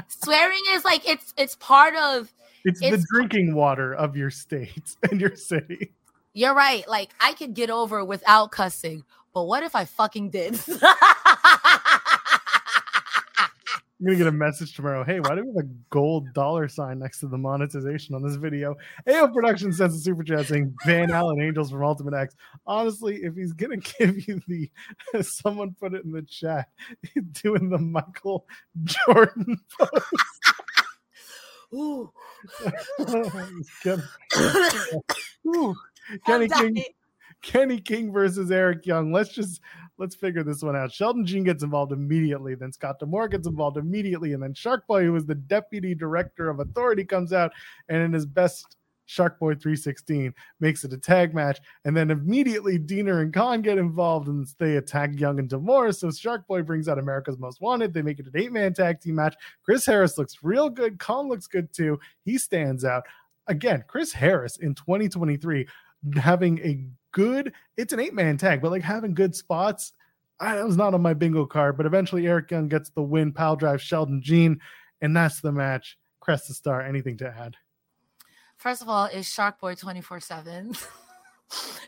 [0.08, 2.32] swearing is like it's it's part of
[2.64, 5.92] it's, it's the drinking water of your state and your city.
[6.32, 6.88] You're right.
[6.88, 10.58] Like I could get over without cussing, but what if I fucking did?
[14.00, 15.04] I'm gonna get a message tomorrow.
[15.04, 18.34] Hey, why do we have a gold dollar sign next to the monetization on this
[18.34, 18.74] video?
[19.08, 22.34] AO Production sends a super chat saying ban Alan Angels from Ultimate X.
[22.66, 24.68] Honestly, if he's gonna give you the
[25.22, 26.68] someone put it in the chat,
[27.42, 28.46] doing the Michael
[28.82, 30.02] Jordan pose.
[31.72, 32.12] Ooh.
[35.46, 35.74] Ooh.
[36.26, 36.84] Kenny King
[37.44, 39.12] Kenny King versus Eric Young.
[39.12, 39.60] Let's just
[39.98, 40.90] let's figure this one out.
[40.90, 45.04] Sheldon Jean gets involved immediately, then Scott D'Amore gets involved immediately, and then Shark Boy,
[45.04, 47.52] who is the deputy director of authority, comes out
[47.88, 48.76] and in his best
[49.06, 53.76] Shark Boy 316 makes it a tag match, and then immediately Deaner and Kon get
[53.76, 55.92] involved and they attack Young and D'Amore.
[55.92, 57.92] So Shark Boy brings out America's Most Wanted.
[57.92, 59.36] They make it an eight man tag team match.
[59.62, 60.98] Chris Harris looks real good.
[60.98, 62.00] Kon looks good too.
[62.24, 63.04] He stands out.
[63.46, 65.66] Again, Chris Harris in 2023
[66.16, 69.92] having a good, it's an eight man tag, but like having good spots.
[70.40, 73.56] I was not on my bingo card, but eventually Eric Young gets the win, pile
[73.56, 74.60] drive Sheldon Jean,
[75.00, 75.96] and that's the match.
[76.20, 76.82] Crest the star.
[76.82, 77.56] Anything to add?
[78.56, 80.74] First of all, it's Shark Boy 24 7.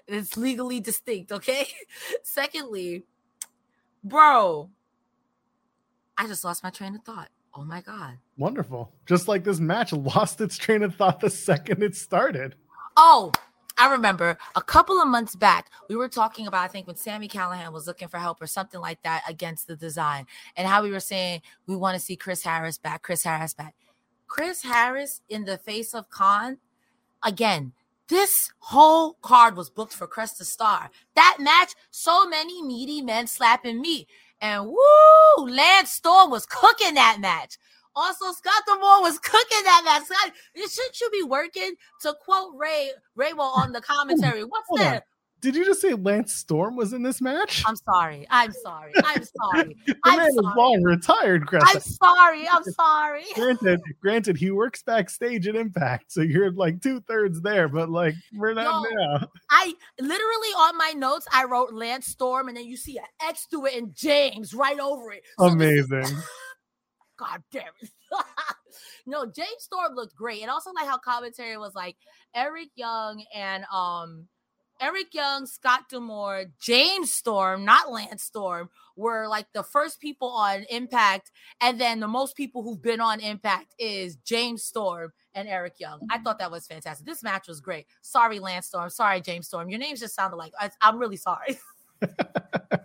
[0.07, 1.67] It's legally distinct, okay?
[2.23, 3.05] Secondly,
[4.05, 4.71] bro,
[6.17, 7.29] I just lost my train of thought.
[7.55, 8.19] Oh my God.
[8.37, 8.93] Wonderful.
[9.07, 12.55] Just like this match lost its train of thought the second it started.
[12.97, 13.33] Oh,
[13.79, 17.29] I remember a couple of months back, we were talking about, I think, when Sami
[17.29, 20.91] Callihan was looking for help or something like that against the design, and how we
[20.91, 23.75] were saying we want to see Chris Harris back, Chris Harris back.
[24.27, 26.59] Chris Harris in the face of Kon,
[27.23, 27.73] again,
[28.09, 30.91] this whole card was booked for Cresta Star.
[31.15, 34.09] That match, so many meaty men slapping meat.
[34.41, 37.59] And woo, Lance Storm was cooking that match.
[37.97, 40.05] Also, Scott D'Amore was cooking that match.
[40.05, 44.45] Scott, it should you be working to quote Ray Raywell on the commentary.
[44.45, 44.87] What's Hold on.
[44.87, 45.05] that?
[45.41, 47.63] Did you just say Lance Storm was in this match?
[47.67, 48.27] I'm sorry.
[48.31, 48.93] I'm sorry.
[49.05, 49.77] I'm sorry.
[49.87, 52.49] the I'm man is long retired, I'm sorry.
[52.51, 53.25] I'm sorry.
[53.35, 58.15] Granted, granted, he works backstage at Impact, so you're like two thirds there, but like
[58.35, 58.97] we're not Yo.
[58.97, 59.29] now.
[59.51, 63.47] I literally on my notes I wrote Lance Storm, and then you see an X
[63.49, 65.23] to it and James right over it.
[65.39, 66.07] So Amazing.
[67.17, 67.91] God damn it.
[69.07, 70.43] no, James Storm looked great.
[70.43, 71.97] And also like how commentary was like
[72.35, 74.29] Eric Young and um
[74.81, 80.65] Eric Young, Scott D'Amore, James Storm, not Lance Storm, were like the first people on
[80.71, 81.31] Impact.
[81.61, 86.01] And then the most people who've been on Impact is James Storm and Eric Young.
[86.11, 87.07] I thought that was fantastic.
[87.07, 87.87] This match was great.
[88.03, 88.91] Sorry, Lance Storm.
[88.91, 89.71] Sorry, James Storm.
[89.71, 91.59] Your names just sounded like I, I'm really sorry.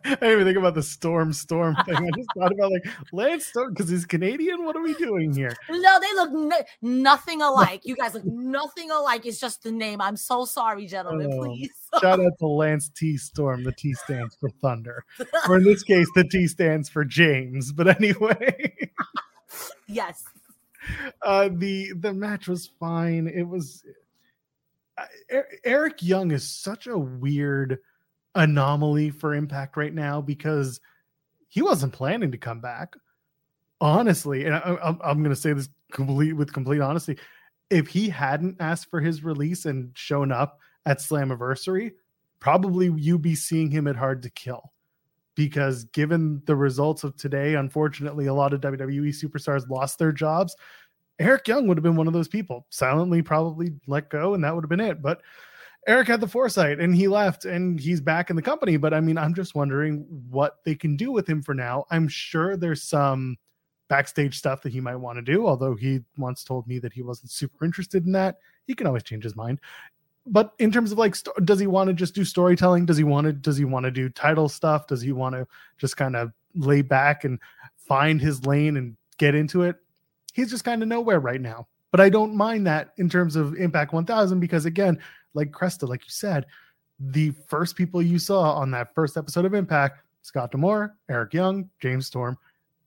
[0.04, 1.96] I didn't even think about the Storm Storm thing.
[1.96, 4.66] I just thought about like Lance Storm because he's Canadian.
[4.66, 5.56] What are we doing here?
[5.70, 7.82] No, they look no- nothing alike.
[7.84, 9.26] You guys look nothing alike.
[9.26, 10.02] It's just the name.
[10.02, 11.32] I'm so sorry, gentlemen.
[11.34, 11.46] Oh.
[11.46, 11.72] Please.
[12.02, 13.64] Shout out to Lance T Storm.
[13.64, 15.06] The T stands for Thunder,
[15.50, 17.72] or in this case, the T stands for James.
[17.72, 18.90] But anyway.
[19.88, 20.24] yes.
[21.22, 23.84] uh the the match was fine it was
[25.64, 27.78] eric young is such a weird
[28.36, 30.80] anomaly for impact right now because
[31.48, 32.96] he wasn't planning to come back.
[33.80, 37.18] Honestly and I, I'm, I'm gonna say this complete with complete honesty
[37.72, 41.94] if he hadn't asked for his release and shown up at slammiversary
[42.40, 44.72] probably you'd be seeing him at hard to kill.
[45.34, 50.56] Because given the results of today unfortunately a lot of wwe superstars lost their jobs
[51.22, 54.54] Eric Young would have been one of those people, silently probably let go, and that
[54.56, 55.02] would have been it.
[55.02, 55.22] But
[55.88, 58.78] Eric had the foresight and he left and he's back in the company.
[58.78, 61.86] But I mean, I'm just wondering what they can do with him for now.
[61.90, 63.38] I'm sure there's some
[63.88, 67.02] backstage stuff that he might want to do, although he once told me that he
[67.02, 68.38] wasn't super interested in that.
[68.68, 69.60] He can always change his mind.
[70.28, 72.86] But in terms of like, sto- does he want to just do storytelling?
[72.86, 73.34] Does he want to?
[73.34, 74.86] Does he want to do title stuff?
[74.86, 75.48] Does he want to
[75.80, 77.40] just kind of lay back and
[77.76, 79.78] find his lane and get into it?
[80.34, 81.68] he's just kind of nowhere right now.
[81.92, 85.00] But I don't mind that in terms of Impact 1000 because, again,
[85.34, 86.46] like Cresta, like you said,
[87.00, 91.70] the first people you saw on that first episode of Impact, Scott D'Amore, Eric Young,
[91.80, 92.38] James Storm,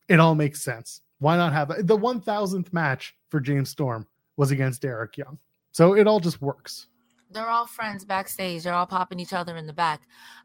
[0.09, 1.01] it all makes sense.
[1.19, 5.39] Why not have the 1000th match for James Storm was against Eric Young?
[5.73, 6.87] So it all just works.
[7.31, 8.63] They're all friends backstage.
[8.63, 10.03] They're all popping each other in the back.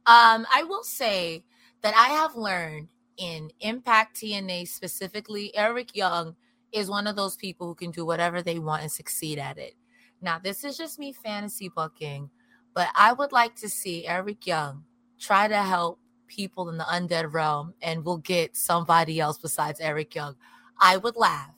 [0.08, 1.44] Um, I will say
[1.82, 6.36] that I have learned in Impact TNA specifically, Eric Young
[6.72, 9.76] is one of those people who can do whatever they want and succeed at it.
[10.22, 12.30] Now, this is just me fantasy booking,
[12.74, 14.84] but I would like to see Eric Young
[15.20, 20.16] try to help people in the undead realm and we'll get somebody else besides Eric
[20.16, 20.36] Young.
[20.80, 21.56] I would laugh.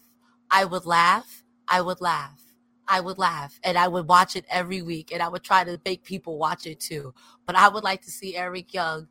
[0.49, 1.43] I would laugh.
[1.67, 2.41] I would laugh.
[2.87, 5.79] I would laugh and I would watch it every week and I would try to
[5.85, 7.13] make people watch it too.
[7.45, 9.07] But I would like to see Eric Young,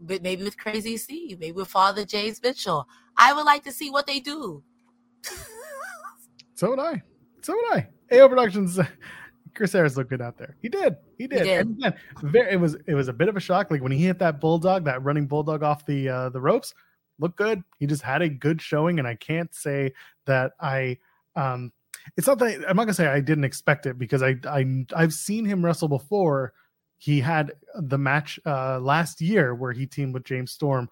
[0.00, 2.86] but maybe with Crazy Steve, maybe with Father James Mitchell.
[3.16, 4.62] I would like to see what they do.
[6.54, 7.02] So would I.
[7.42, 7.88] So would I.
[8.12, 8.78] AO Productions.
[9.54, 10.56] Chris Harris looked good out there.
[10.62, 10.96] He did.
[11.16, 11.44] He did.
[11.44, 11.60] did.
[11.60, 13.70] And again, very, it was it was a bit of a shock.
[13.70, 16.74] Like when he hit that bulldog, that running bulldog off the uh, the ropes,
[17.18, 17.62] looked good.
[17.78, 19.92] He just had a good showing, and I can't say
[20.26, 20.98] that I.
[21.36, 21.72] um
[22.16, 25.12] It's not that I'm not gonna say I didn't expect it because I I I've
[25.12, 26.52] seen him wrestle before.
[26.96, 30.88] he had the match uh, last year where he teamed with James Storm.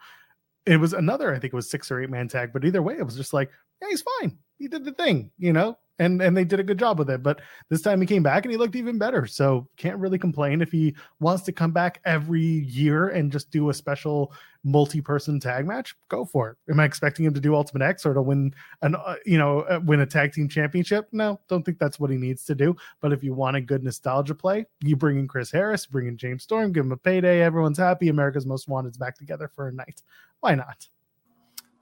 [0.67, 2.97] It was another, I think it was six or eight man tag, but either way,
[2.97, 3.51] it was just like,
[3.83, 4.39] yeah, he's fine.
[4.59, 7.23] He did the thing, you know, and and they did a good job with it.
[7.23, 9.27] But this time he came back and he looked even better.
[9.27, 13.71] So can't really complain if he wants to come back every year and just do
[13.71, 15.97] a special multi-person tag match.
[16.09, 16.57] Go for it.
[16.71, 19.63] Am I expecting him to do Ultimate X or to win an uh, you know
[19.63, 21.09] uh, win a tag team championship?
[21.11, 22.77] No, don't think that's what he needs to do.
[23.01, 26.17] But if you want a good nostalgia play, you bring in Chris Harris, bring in
[26.17, 27.43] James Storm, give him a payday.
[27.43, 28.11] Everyone's happy.
[28.11, 30.03] America's Most Wanted's back together for a night.
[30.39, 30.87] Why not?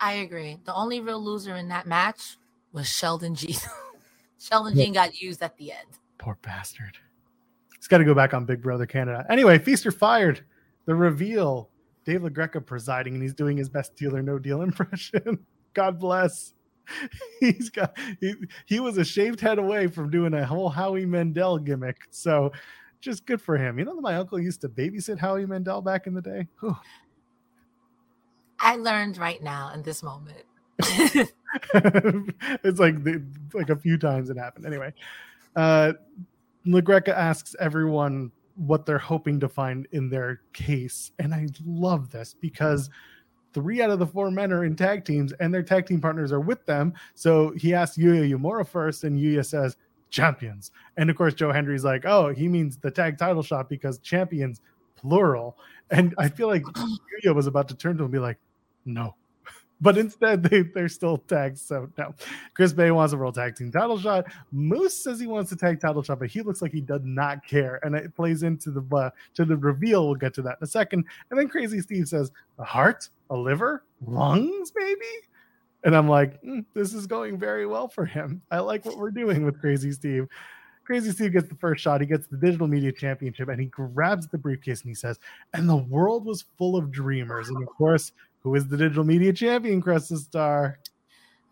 [0.00, 0.58] I agree.
[0.64, 2.38] The only real loser in that match
[2.72, 3.56] was Sheldon G.
[4.38, 5.88] Sheldon Jean got used at the end.
[6.18, 6.96] Poor bastard.
[7.76, 9.26] He's got to go back on Big Brother Canada.
[9.28, 10.44] Anyway, Feast or Fired.
[10.86, 11.68] The reveal.
[12.04, 15.38] Dave LaGreca presiding, and he's doing his best deal or no deal impression.
[15.74, 16.54] God bless.
[17.40, 18.34] He's got he,
[18.66, 21.98] he was a shaved head away from doing a whole Howie Mandel gimmick.
[22.10, 22.50] So
[23.00, 23.78] just good for him.
[23.78, 26.48] You know that my uncle used to babysit Howie Mandel back in the day?
[26.60, 26.76] Whew.
[28.60, 30.44] I learned right now in this moment.
[30.82, 31.30] it's
[32.78, 34.66] like the, like a few times it happened.
[34.66, 34.92] Anyway,
[35.56, 35.92] uh,
[36.66, 42.34] LaGreca asks everyone what they're hoping to find in their case, and I love this
[42.38, 42.90] because
[43.52, 46.32] three out of the four men are in tag teams, and their tag team partners
[46.32, 46.92] are with them.
[47.14, 49.76] So he asks Yuya Uemura first, and Yuya says
[50.10, 53.98] champions, and of course Joe Hendry's like, oh, he means the tag title shot because
[53.98, 54.60] champions
[54.96, 55.56] plural.
[55.90, 56.62] And I feel like
[57.24, 58.38] Yuya was about to turn to him and be like,
[58.84, 59.14] no
[59.80, 61.58] but instead they, they're still tagged.
[61.58, 62.14] So no,
[62.54, 64.26] Chris Bey wants a world tag team title shot.
[64.52, 67.46] Moose says he wants a tag title shot, but he looks like he does not
[67.46, 70.06] care, and it plays into the uh, to the reveal.
[70.06, 71.04] We'll get to that in a second.
[71.30, 75.06] And then Crazy Steve says, "A heart, a liver, lungs, maybe."
[75.82, 78.42] And I'm like, mm, this is going very well for him.
[78.50, 80.28] I like what we're doing with Crazy Steve.
[80.84, 82.00] Crazy Steve gets the first shot.
[82.00, 85.18] He gets the digital media championship and he grabs the briefcase and he says,
[85.54, 87.48] And the world was full of dreamers.
[87.48, 90.78] And of course, who is the digital media champion, Cresta Starr?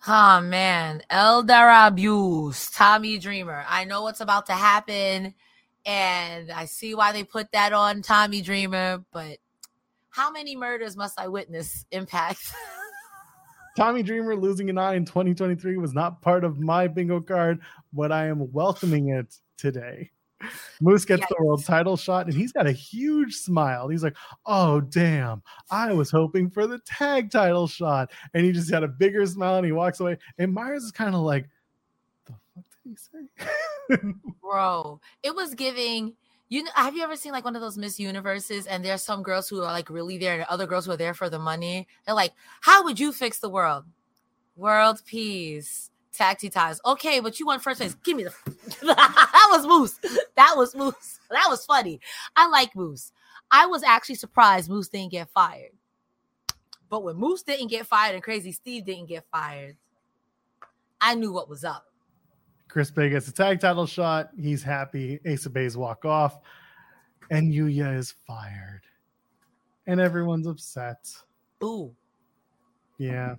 [0.07, 3.65] Oh man, El Darabuse, Tommy Dreamer.
[3.69, 5.35] I know what's about to happen,
[5.85, 9.39] and I see why they put that on Tommy Dreamer, but
[10.11, 12.53] how many murders must I witness impact?
[13.77, 17.61] Tommy Dreamer losing an eye in 2023 was not part of my bingo card,
[17.93, 20.11] but I am welcoming it today.
[20.81, 23.89] Moose gets the world title shot and he's got a huge smile.
[23.89, 28.11] He's like, Oh, damn, I was hoping for the tag title shot.
[28.35, 30.19] And he just had a bigger smile and he walks away.
[30.39, 31.49] And Myers is kind of like,
[32.27, 32.97] The fuck did
[33.91, 34.13] he say?
[34.41, 36.15] Bro, it was giving.
[36.51, 39.23] You know, have you ever seen like one of those Miss Universes and there's some
[39.23, 41.87] girls who are like really there and other girls who are there for the money?
[42.07, 43.85] They're like, How would you fix the world?
[44.57, 46.81] World peace tag team ties.
[46.85, 47.95] Okay, but you won first place.
[48.05, 48.35] Give me the.
[48.83, 49.99] that was Moose.
[50.37, 51.15] That was Moose.
[51.31, 52.01] That was funny.
[52.37, 53.13] I like Moose.
[53.51, 55.73] I was actually surprised Moose didn't get fired.
[56.89, 59.77] But when Moose didn't get fired and Crazy Steve didn't get fired,
[61.03, 61.85] I knew what was up.
[62.69, 64.31] Chris Bey gets a tag title shot.
[64.41, 65.21] He's happy.
[65.27, 66.39] Ace of Bays walk off,
[67.31, 68.83] and Yuya is fired,
[69.87, 71.11] and everyone's upset.
[71.63, 71.95] Ooh.
[72.99, 73.37] Yeah.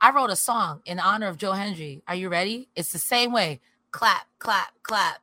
[0.00, 2.02] I wrote a song in honor of Joe Hendry.
[2.06, 2.68] Are you ready?
[2.76, 3.60] It's the same way.
[3.90, 5.18] Clap, clap, clap.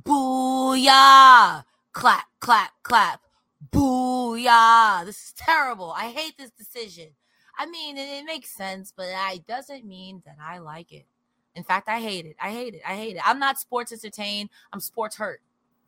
[0.00, 1.64] Booyah!
[1.92, 3.20] Clap, clap, clap.
[3.72, 5.04] Booyah!
[5.04, 5.92] This is terrible.
[5.96, 7.08] I hate this decision.
[7.58, 11.06] I mean, it, it makes sense, but it doesn't mean that I like it.
[11.56, 12.36] In fact, I hate it.
[12.40, 12.82] I hate it.
[12.86, 13.22] I hate it.
[13.26, 14.50] I'm not sports entertained.
[14.72, 15.40] I'm sports hurt.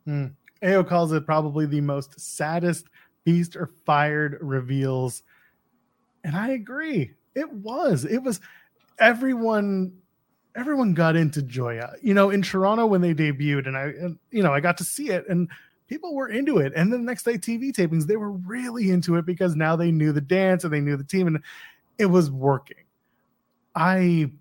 [0.03, 0.27] Hmm.
[0.61, 2.87] AO calls it probably the most saddest
[3.23, 5.23] Beast or fired reveals.
[6.23, 7.13] And I agree.
[7.35, 8.05] It was.
[8.05, 8.39] It was
[8.99, 9.93] everyone
[10.55, 11.93] everyone got into Joya.
[12.01, 14.83] You know, in Toronto when they debuted and I and, you know, I got to
[14.83, 15.49] see it and
[15.87, 16.73] people were into it.
[16.75, 19.91] And then the next day TV tapings, they were really into it because now they
[19.91, 21.39] knew the dance and they knew the team and
[21.97, 22.77] it was working.
[23.75, 24.31] I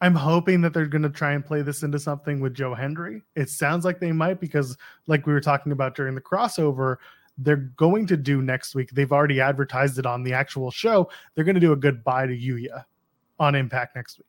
[0.00, 3.22] I'm hoping that they're going to try and play this into something with Joe Hendry.
[3.36, 6.96] It sounds like they might because like we were talking about during the crossover,
[7.38, 8.90] they're going to do next week.
[8.90, 11.10] They've already advertised it on the actual show.
[11.34, 12.84] They're going to do a goodbye to Yuya
[13.38, 14.26] on Impact next week.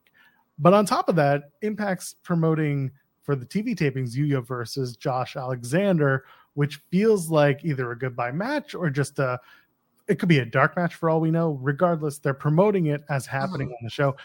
[0.60, 2.92] But on top of that, Impact's promoting
[3.24, 8.76] for the TV tapings Yuya versus Josh Alexander, which feels like either a goodbye match
[8.76, 9.40] or just a
[10.08, 11.58] it could be a dark match for all we know.
[11.62, 13.76] Regardless, they're promoting it as happening mm-hmm.
[13.76, 14.16] on the show.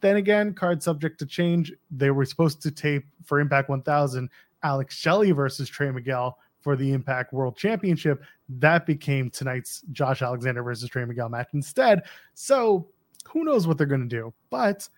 [0.00, 1.72] Then again, card subject to change.
[1.90, 4.30] They were supposed to tape for Impact 1000
[4.62, 8.22] Alex Shelley versus Trey Miguel for the Impact World Championship.
[8.48, 12.02] That became tonight's Josh Alexander versus Trey Miguel match instead.
[12.34, 12.88] So
[13.28, 14.32] who knows what they're going to do?
[14.50, 14.88] But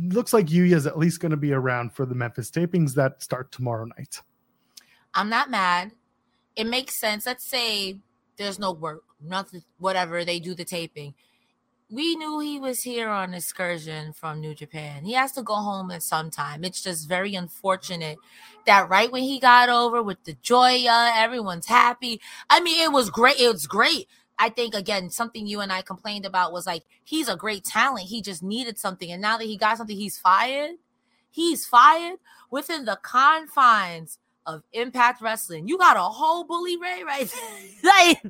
[0.00, 3.22] looks like Yuya is at least going to be around for the Memphis tapings that
[3.22, 4.20] start tomorrow night.
[5.14, 5.92] I'm not mad.
[6.56, 7.26] it makes sense.
[7.26, 7.96] Let's say
[8.36, 10.24] there's no work, nothing, whatever.
[10.24, 11.14] They do the taping.
[11.88, 15.04] We knew he was here on excursion from New Japan.
[15.04, 16.64] He has to go home at some time.
[16.64, 18.18] It's just very unfortunate
[18.66, 22.20] that right when he got over with the Joya, everyone's happy.
[22.50, 23.38] I mean, it was great.
[23.38, 24.08] It was great.
[24.36, 28.08] I think again, something you and I complained about was like he's a great talent.
[28.08, 30.72] He just needed something, and now that he got something, he's fired.
[31.30, 32.18] He's fired
[32.50, 35.68] within the confines of Impact Wrestling.
[35.68, 37.82] You got a whole Bully Ray right there.
[37.84, 38.22] like,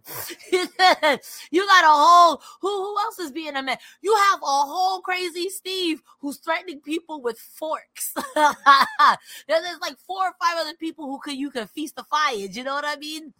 [1.50, 3.78] you got a whole who who else is being a man?
[4.00, 8.14] You have a whole crazy Steve who's threatening people with forks.
[8.34, 12.34] There's like four or five other people who could you could feast the fire.
[12.34, 13.34] You know what I mean?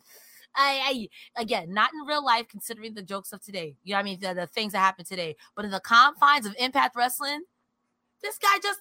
[0.54, 3.76] I, I again, not in real life, considering the jokes of today.
[3.84, 4.20] You know what I mean?
[4.20, 7.42] The, the things that happen today, but in the confines of Impact Wrestling,
[8.22, 8.80] this guy just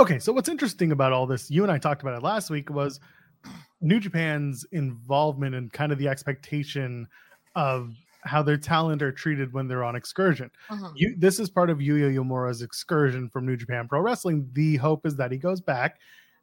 [0.00, 2.70] Okay, so what's interesting about all this, you and I talked about it last week,
[2.70, 3.00] was
[3.82, 7.06] New Japan's involvement and kind of the expectation
[7.54, 10.50] of how their talent are treated when they're on excursion.
[10.70, 10.92] Mhm.
[10.94, 14.48] You, this is part of Yuya Uemura's excursion from New Japan Pro Wrestling.
[14.54, 15.98] The hope is that he goes back,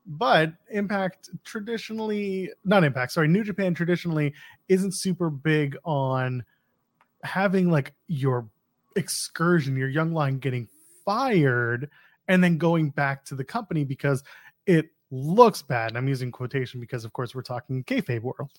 [0.05, 4.35] but Impact traditionally, not Impact, sorry, New Japan traditionally
[4.69, 6.45] isn't super big on
[7.23, 8.47] having like your
[8.95, 10.67] excursion, your young line getting
[11.03, 11.89] fired
[12.27, 14.23] and then going back to the company because
[14.65, 15.89] it looks bad.
[15.89, 18.51] And I'm using quotation because, of course, we're talking kayfabe world.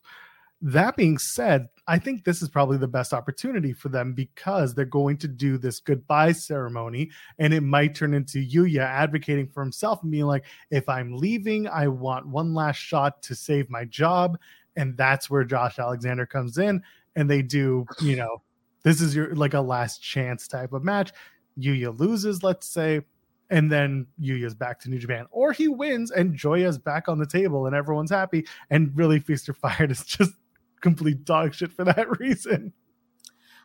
[0.61, 4.85] That being said, I think this is probably the best opportunity for them because they're
[4.85, 10.03] going to do this goodbye ceremony, and it might turn into Yuya advocating for himself
[10.03, 14.37] and being like, "If I'm leaving, I want one last shot to save my job,"
[14.75, 16.83] and that's where Josh Alexander comes in,
[17.15, 18.43] and they do, you know,
[18.83, 21.13] this is your like a last chance type of match.
[21.57, 23.03] Yuya loses, let's say,
[23.51, 27.27] and then Yuya's back to New Japan, or he wins and Joya's back on the
[27.27, 28.47] table and everyone's happy.
[28.71, 30.33] And really, Feast or Fired is just
[30.81, 32.73] complete dog shit for that reason.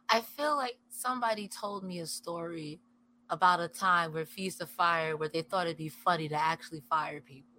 [0.10, 2.80] I feel like somebody told me a story
[3.30, 6.82] about a time where Feast of Fire where they thought it'd be funny to actually
[6.90, 7.53] fire people.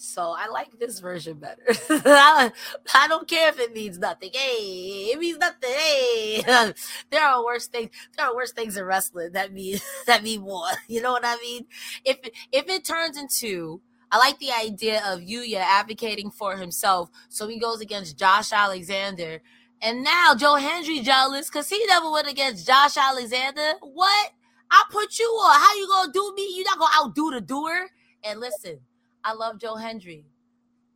[0.00, 1.64] So I like this version better.
[1.90, 4.30] I don't care if it means nothing.
[4.32, 5.70] Hey, it means nothing.
[5.70, 6.42] Hey,
[7.10, 7.90] there are worse things.
[8.16, 10.68] There are worse things in wrestling that mean that mean more.
[10.86, 11.66] You know what I mean?
[12.04, 12.18] If
[12.52, 13.80] if it turns into
[14.12, 19.42] I like the idea of Yuya advocating for himself, so he goes against Josh Alexander,
[19.82, 23.72] and now Joe Hendry jealous because he never went against Josh Alexander.
[23.80, 24.30] What?
[24.70, 25.60] I put you on.
[25.60, 26.54] How you gonna do me?
[26.54, 27.88] You're not gonna outdo the doer.
[28.22, 28.80] And listen,
[29.28, 30.24] I love Joe Hendry,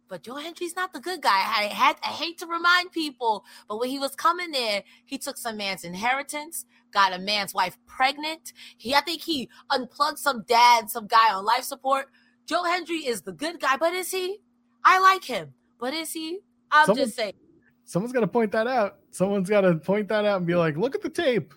[0.08, 1.28] but Joe Hendry's not the good guy.
[1.30, 5.36] I had I hate to remind people, but when he was coming there, he took
[5.36, 8.54] some man's inheritance, got a man's wife pregnant.
[8.78, 12.06] He, I think he unplugged some dad, some guy on life support.
[12.46, 14.38] Joe Hendry is the good guy, but is he?
[14.82, 16.38] I like him, but is he?
[16.70, 17.34] I'm Someone- just saying.
[17.84, 18.96] Someone's got to point that out.
[19.10, 21.52] Someone's got to point that out and be like, look at the tape.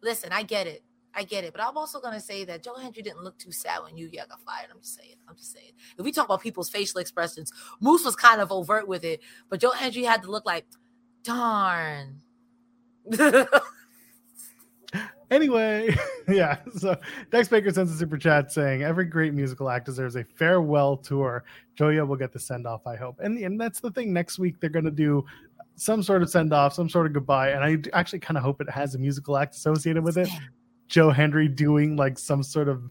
[0.00, 0.84] Listen, I get it.
[1.14, 1.52] I get it.
[1.52, 4.40] But I'm also gonna say that Joe Hendry didn't look too sad when Yuya got
[4.44, 4.68] fired.
[4.72, 5.16] I'm just saying.
[5.28, 5.72] I'm just saying.
[5.98, 9.60] If we talk about people's facial expressions, Moose was kind of overt with it, but
[9.60, 10.66] Joe Hendry had to look like,
[11.22, 12.20] darn.
[15.30, 15.96] Anyway,
[16.28, 16.58] yeah.
[16.76, 16.96] So
[17.30, 21.44] Dex Baker sends a super chat saying every great musical act deserves a farewell tour.
[21.76, 23.20] Joya will get the send off, I hope.
[23.20, 24.12] And and that's the thing.
[24.12, 25.24] Next week they're gonna do
[25.76, 27.50] some sort of send off, some sort of goodbye.
[27.50, 30.28] And I actually kind of hope it has a musical act associated with it.
[30.90, 32.90] Joe Hendry doing like some sort of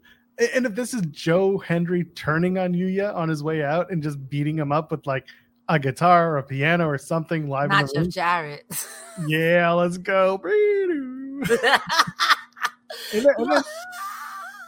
[0.56, 4.30] and if this is Joe Hendry turning on Yuya on his way out and just
[4.30, 5.28] beating him up with like
[5.68, 8.14] a guitar or a piano or something live Not the Jeff.
[8.14, 8.88] Jarrett.
[9.28, 10.42] Yeah, let's go.
[10.44, 11.60] and then,
[13.38, 13.64] and then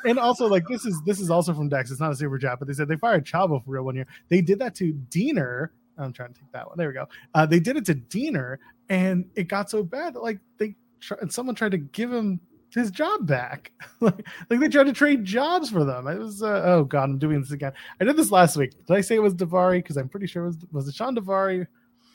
[0.05, 1.89] and also like this is this is also from Dex.
[1.89, 4.07] It's not a super chat, but they said they fired Chavo for real one year.
[4.27, 5.69] They did that to Deaner.
[5.97, 6.77] I'm trying to take that one.
[6.77, 7.07] There we go.
[7.33, 8.57] Uh, they did it to Deaner,
[8.89, 12.39] and it got so bad that like they tr- and someone tried to give him
[12.79, 13.71] his job back.
[13.99, 16.07] like, like they tried to trade jobs for them.
[16.07, 17.73] It was uh, oh god, I'm doing this again.
[17.99, 18.71] I did this last week.
[18.85, 19.79] Did I say it was Daivari?
[19.79, 21.67] Because I'm pretty sure it was was it Shawn Daivari?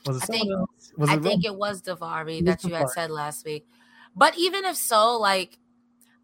[0.06, 0.50] Was it I think-?
[0.96, 3.66] Was I it think it was Davari was that you had said last week.
[4.14, 5.58] But even if so, like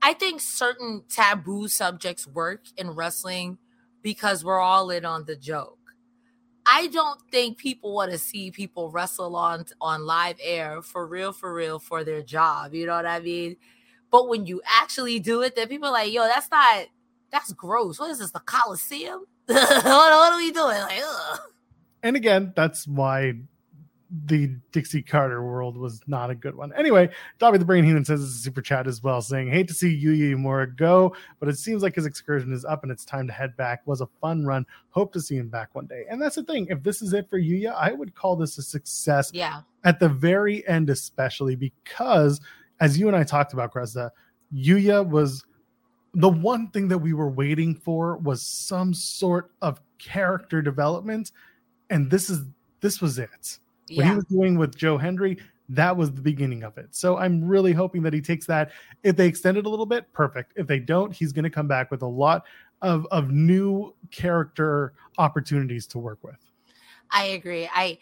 [0.00, 3.58] I think certain taboo subjects work in wrestling
[4.02, 5.78] because we're all in on the joke.
[6.64, 11.32] I don't think people want to see people wrestle on on live air for real,
[11.32, 12.74] for real, for their job.
[12.74, 13.56] You know what I mean?
[14.12, 16.86] But when you actually do it, then people are like, "Yo, that's not.
[17.32, 17.98] That's gross.
[17.98, 18.30] What is this?
[18.30, 19.24] The Coliseum?
[19.46, 20.78] what, what are we doing?
[20.78, 21.40] Like, ugh.
[22.04, 23.34] and again, that's why
[24.26, 26.72] the Dixie Carter world was not a good one.
[26.74, 27.08] Anyway,
[27.38, 30.04] Dobby the Brain Human says it's a super chat as well, saying, Hate to see
[30.04, 33.32] Yuya Uemura go, but it seems like his excursion is up and it's time to
[33.32, 33.80] head back.
[33.86, 34.66] Was a fun run.
[34.90, 36.04] Hope to see him back one day.
[36.10, 36.66] And that's the thing.
[36.68, 40.10] If this is it for Yuya, I would call this a success yeah, at the
[40.10, 42.40] very end, especially because,
[42.82, 44.10] as you and I talked about, Cresta,
[44.52, 45.44] Yuya was
[46.14, 51.30] the one thing that we were waiting for was some sort of character development,
[51.90, 52.44] and this is
[52.80, 53.58] this was it.
[53.94, 56.88] What he was doing with Joe Hendry, that was the beginning of it.
[56.90, 58.72] So I'm really hoping that he takes that.
[59.04, 60.52] If they extend it a little bit, perfect.
[60.56, 62.44] If they don't, he's going to come back with a lot
[62.82, 66.38] of of new character opportunities to work with.
[67.12, 67.70] I agree.
[67.72, 67.98] I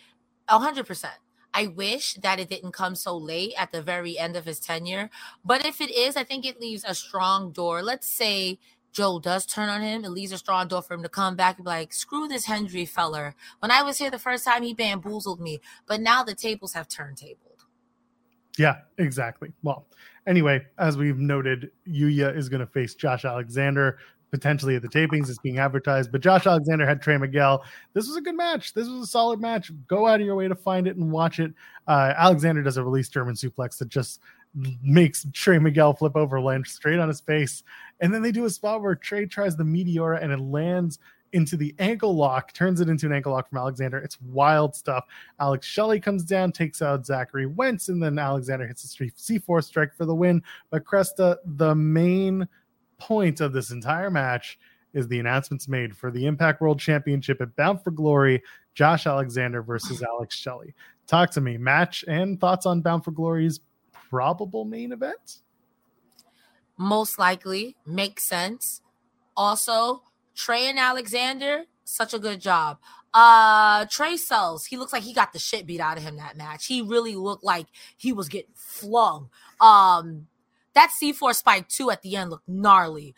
[0.49, 1.15] hundred percent.
[1.53, 5.11] I wish that it didn't come so late at the very end of his tenure.
[5.45, 7.83] But if it is, I think it leaves a strong door.
[7.83, 8.59] Let's say
[8.93, 11.57] Joe does turn on him, it leaves a strong door for him to come back
[11.57, 13.35] and be like, screw this Hendry feller.
[13.61, 15.61] When I was here the first time, he bamboozled me.
[15.87, 17.37] But now the tables have turntabled.
[18.59, 19.53] Yeah, exactly.
[19.63, 19.87] Well,
[20.27, 23.99] anyway, as we've noted, Yuya is going to face Josh Alexander
[24.31, 25.29] potentially at the tapings.
[25.29, 27.65] It's being advertised, but Josh Alexander had Trey Miguel.
[27.93, 28.75] This was a good match.
[28.75, 29.71] This was a solid match.
[29.87, 31.53] Go out of your way to find it and watch it.
[31.87, 34.21] Uh, Alexander does a release German suplex that just
[34.83, 37.63] makes Trey Miguel flip over, land straight on his face.
[38.01, 40.99] And then they do a spot where Trey tries the Meteora and it lands
[41.33, 43.99] into the ankle lock, turns it into an ankle lock from Alexander.
[43.99, 45.05] It's wild stuff.
[45.39, 49.95] Alex Shelley comes down, takes out Zachary Wentz, and then Alexander hits a C4 spike
[49.95, 50.43] for the win.
[50.71, 52.49] But Cresta, the main
[53.01, 54.59] point of this entire match
[54.93, 58.43] is the announcements made for the Impact World Championship at Bound for Glory,
[58.75, 60.75] Josh Alexander versus Alex Shelley.
[61.07, 63.61] Talk to me, match and thoughts on Bound for Glory's
[64.11, 65.39] probable main event?
[66.77, 68.81] Most likely makes sense.
[69.37, 70.03] Also,
[70.35, 72.79] Trey and Alexander, such a good job.
[73.13, 74.67] Uh Trey sells.
[74.67, 76.67] He looks like he got the shit beat out of him that match.
[76.67, 79.31] He really looked like he was getting flung.
[79.61, 80.29] Um
[80.75, 83.15] that C4 spike too at the end looked gnarly.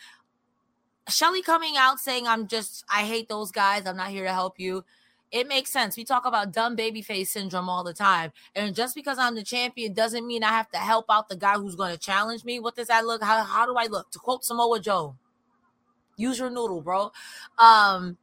[1.08, 3.86] Shelley coming out saying, I'm just, I hate those guys.
[3.86, 4.84] I'm not here to help you.
[5.30, 5.96] It makes sense.
[5.96, 8.32] We talk about dumb babyface syndrome all the time.
[8.54, 11.54] And just because I'm the champion doesn't mean I have to help out the guy
[11.54, 12.60] who's going to challenge me.
[12.60, 13.22] What does that look?
[13.22, 14.10] How, how do I look?
[14.10, 15.16] To quote Samoa Joe,
[16.16, 17.12] use your noodle, bro.
[17.58, 18.18] Um,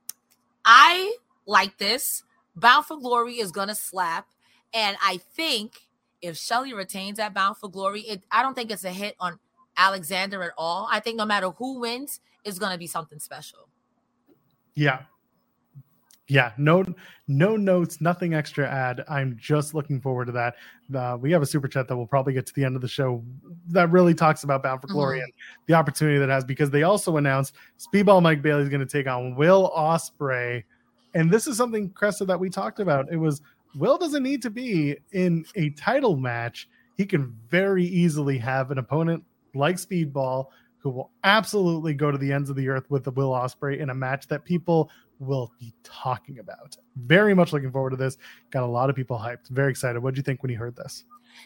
[0.63, 1.15] I
[1.47, 2.23] like this.
[2.55, 4.27] Bound for Glory is going to slap.
[4.71, 5.88] And I think
[6.21, 9.39] if Shelley retains that Bound for Glory, it, I don't think it's a hit on
[9.77, 10.87] Alexander at all.
[10.91, 13.69] I think no matter who wins, it's going to be something special.
[14.75, 15.03] Yeah.
[16.31, 16.85] Yeah, no
[17.27, 19.03] no notes, nothing extra add.
[19.09, 20.55] I'm just looking forward to that.
[20.93, 22.87] Uh, we have a super chat that we'll probably get to the end of the
[22.87, 23.23] show
[23.69, 25.23] that really talks about Bound for Glory Mhm.
[25.23, 25.33] and
[25.65, 29.07] the opportunity that has because they also announced Speedball Mike Bailey is going to take
[29.07, 30.63] on Will Ospreay,
[31.15, 33.11] and this is something Cresta that we talked about.
[33.11, 33.41] It was
[33.75, 36.69] Will doesn't need to be in a title match.
[36.95, 40.47] He can very easily have an opponent like Speedball
[40.79, 43.89] who will absolutely go to the ends of the earth with the Will Ospreay in
[43.89, 44.89] a match that people
[45.19, 46.77] will be talking about.
[46.95, 48.17] Very much looking forward to this.
[48.51, 49.49] Got a lot of people hyped.
[49.49, 50.01] Very excited.
[50.01, 51.03] What did you think when you heard this?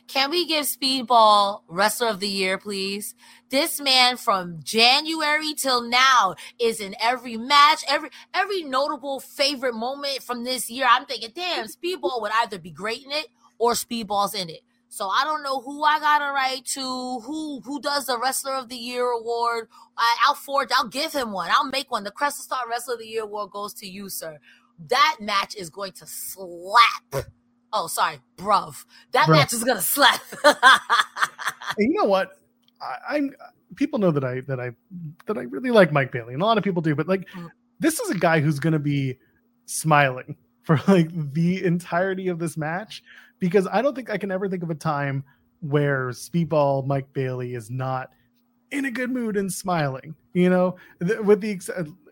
[0.07, 3.15] Can we give Speedball Wrestler of the Year, please?
[3.49, 10.23] This man from January till now is in every match, every every notable favorite moment
[10.23, 10.87] from this year.
[10.89, 13.27] I'm thinking, damn, Speedball would either be great in it
[13.59, 14.61] or Speedball's in it.
[14.89, 18.69] So I don't know who I gotta write to, who who does the Wrestler of
[18.69, 19.67] the Year award.
[19.97, 21.49] I, I'll forge, I'll give him one.
[21.51, 22.03] I'll make one.
[22.03, 24.39] The Crystal Star Wrestler of the Year award goes to you, sir.
[24.89, 27.25] That match is going to slap.
[27.75, 28.85] Oh, sorry, bruv.
[29.13, 29.31] That Bruv.
[29.31, 30.21] match is gonna slap.
[31.77, 32.37] And you know what?
[32.81, 33.31] I, I'm
[33.75, 34.71] people know that I that I
[35.25, 36.93] that I really like Mike Bailey, and a lot of people do.
[36.95, 37.49] But like, Mm.
[37.79, 39.17] this is a guy who's going to be
[39.65, 43.03] smiling for like the entirety of this match
[43.39, 45.23] because I don't think I can ever think of a time
[45.61, 48.11] where Speedball Mike Bailey is not
[48.71, 50.13] in a good mood and smiling.
[50.33, 51.59] You know, with the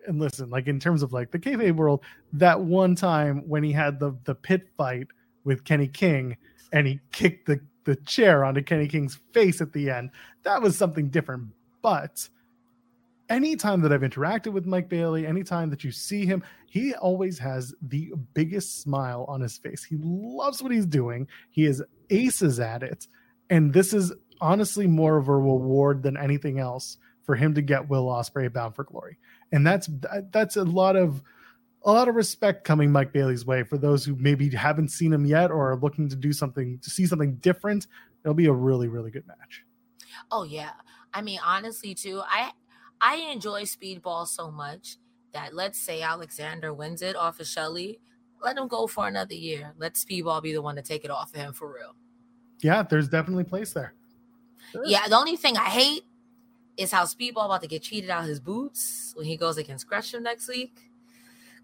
[0.07, 2.01] and listen, like in terms of like the kayfabe world,
[2.33, 5.07] that one time when he had the the pit fight
[5.43, 6.37] with Kenny King
[6.71, 10.11] and he kicked the the chair onto Kenny King's face at the end,
[10.43, 11.47] that was something different.
[11.81, 12.29] But
[13.29, 17.73] anytime that I've interacted with Mike Bailey, anytime that you see him, he always has
[17.81, 19.83] the biggest smile on his face.
[19.83, 21.27] He loves what he's doing.
[21.49, 23.07] He is aces at it.
[23.49, 27.89] And this is honestly more of a reward than anything else for him to get
[27.89, 29.17] Will Ospreay bound for glory.
[29.51, 29.89] And that's
[30.31, 31.21] that's a lot of
[31.83, 35.25] a lot of respect coming Mike Bailey's way for those who maybe haven't seen him
[35.25, 37.87] yet or are looking to do something to see something different.
[38.23, 39.63] It'll be a really really good match.
[40.31, 40.71] Oh yeah.
[41.13, 42.51] I mean honestly too, I
[42.99, 44.97] I enjoy speedball so much
[45.33, 47.99] that let's say Alexander wins it off of Shelley,
[48.43, 49.73] let him go for another year.
[49.77, 51.95] Let speedball be the one to take it off of him for real.
[52.61, 53.95] Yeah, there's definitely place there.
[54.71, 54.83] Sure.
[54.85, 56.03] Yeah, the only thing I hate
[56.77, 60.23] is how Speedball about to get cheated out his boots when he goes against Gresham
[60.23, 60.90] next week.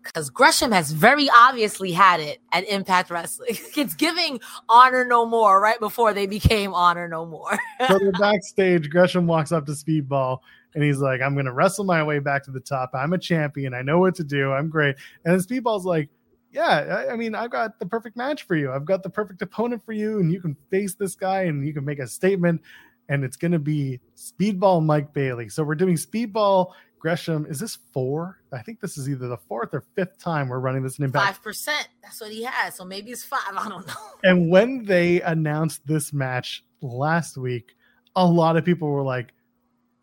[0.08, 3.58] Because Gresham has very obviously had it at Impact Wrestling.
[3.76, 4.40] it's giving
[4.70, 7.58] Honor No More right before they became Honor No More.
[7.88, 8.90] so backstage.
[8.90, 10.40] Gresham walks up to Speedball
[10.74, 12.92] and he's like, I'm going to wrestle my way back to the top.
[12.94, 13.74] I'm a champion.
[13.74, 14.52] I know what to do.
[14.52, 14.96] I'm great.
[15.26, 16.10] And then Speedball's like,
[16.52, 18.72] yeah, I, mean, I've got the perfect match for you.
[18.72, 21.74] I've got the perfect opponent for you, and you can face this guy and you
[21.74, 22.62] can make a statement
[23.10, 25.50] and it's going to be Speedball Mike Bailey.
[25.50, 27.46] So we're doing Speedball Gresham.
[27.50, 28.40] Is this four?
[28.52, 31.26] I think this is either the fourth or fifth time we're running this in Impact.
[31.26, 31.88] Five percent.
[32.02, 32.76] That's what he has.
[32.76, 33.42] So maybe it's five.
[33.56, 33.94] I don't know.
[34.24, 37.76] And when they announced this match last week,
[38.16, 39.34] a lot of people were like,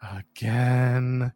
[0.02, 1.32] "Again."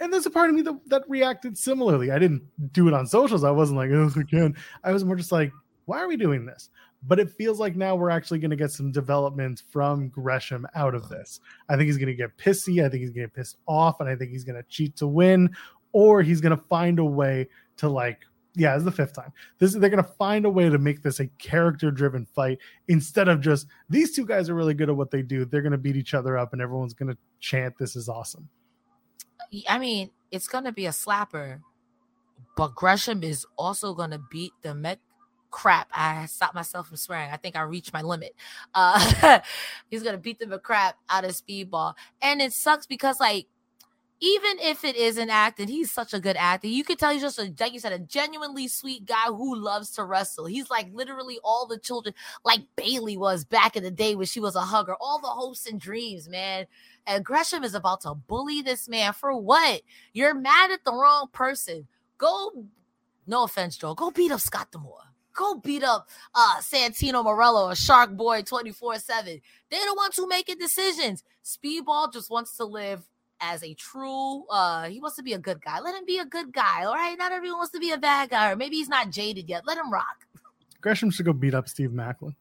[0.00, 2.12] And there's a part of me that, that reacted similarly.
[2.12, 3.42] I didn't do it on socials.
[3.42, 5.52] I wasn't like, "Oh, again." I was more just like,
[5.86, 6.70] "Why are we doing this?"
[7.02, 10.94] But it feels like now we're actually going to get some development from Gresham out
[10.94, 11.40] of this.
[11.68, 12.84] I think he's going to get pissy.
[12.84, 14.96] I think he's going to get pissed off, and I think he's going to cheat
[14.96, 15.50] to win,
[15.92, 18.20] or he's going to find a way to like.
[18.54, 19.32] Yeah, it's the fifth time.
[19.58, 23.40] This they're going to find a way to make this a character-driven fight instead of
[23.40, 25.44] just these two guys are really good at what they do.
[25.44, 28.48] They're going to beat each other up, and everyone's going to chant, "This is awesome."
[29.68, 31.60] I mean, it's going to be a slapper,
[32.56, 34.98] but Gresham is also going to beat the Met
[35.50, 35.88] crap.
[35.92, 37.30] I stopped myself from swearing.
[37.30, 38.34] I think I reached my limit.
[38.74, 39.40] Uh,
[39.90, 43.46] he's gonna beat the crap out of Speedball, and it sucks because like
[44.20, 47.12] even if it is an act and he's such a good actor, you could tell
[47.12, 50.46] he's just a like you said, a genuinely sweet guy who loves to wrestle.
[50.46, 54.40] He's like literally all the children, like Bailey was back in the day when she
[54.40, 56.66] was a hugger, all the hopes and dreams, man.
[57.06, 59.82] And Gresham is about to bully this man for what?
[60.12, 61.86] You're mad at the wrong person.
[62.18, 62.66] Go,
[63.26, 63.94] no offense, Joe.
[63.94, 65.07] Go beat up Scott D'Amore
[65.38, 69.40] go beat up uh Santino Marella or Shark Boy 24 7.
[69.70, 71.22] They're the ones who making decisions.
[71.44, 73.08] Speedball just wants to live
[73.40, 75.80] as a true uh he wants to be a good guy.
[75.80, 76.84] Let him be a good guy.
[76.84, 77.16] All right.
[77.16, 79.66] Not everyone wants to be a bad guy, or maybe he's not jaded yet.
[79.66, 80.26] Let him rock.
[80.80, 82.34] Gresham should go beat up Steve Maclin.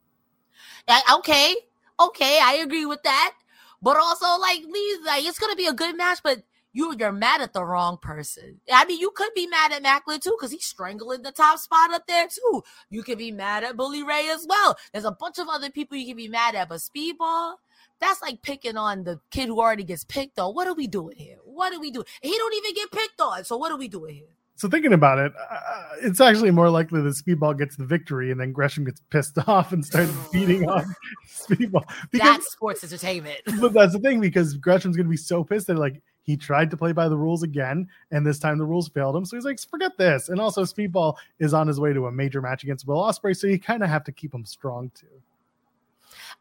[1.13, 1.55] okay.
[1.99, 3.33] Okay, I agree with that.
[3.81, 6.43] But also, like, leave like it's gonna be a good match, but
[6.77, 8.61] you you're mad at the wrong person.
[8.71, 11.91] I mean, you could be mad at Maclin too, because he's strangling the top spot
[11.91, 12.63] up there too.
[12.91, 14.77] You could be mad at Bully Ray as well.
[14.93, 17.55] There's a bunch of other people you can be mad at, but Speedball,
[17.99, 20.53] that's like picking on the kid who already gets picked on.
[20.53, 21.37] What are we doing here?
[21.43, 22.05] What are we doing?
[22.21, 23.43] He don't even get picked on.
[23.43, 24.27] So what are we doing here?
[24.55, 28.39] So thinking about it, uh, it's actually more likely that Speedball gets the victory and
[28.39, 30.85] then Gresham gets pissed off and starts beating on
[31.27, 31.85] Speedball.
[32.11, 33.41] Because, that's sports entertainment.
[33.59, 36.69] But that's the thing because Gresham's going to be so pissed that like he tried
[36.69, 39.25] to play by the rules again, and this time the rules failed him.
[39.25, 40.27] So he's like, forget this.
[40.27, 43.47] And also, Speedball is on his way to a major match against Will Ospreay, so
[43.47, 45.07] you kind of have to keep him strong too.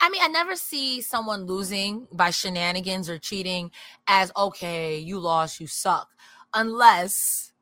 [0.01, 3.71] I mean, I never see someone losing by shenanigans or cheating
[4.09, 6.11] as okay, you lost, you suck,
[6.53, 7.53] unless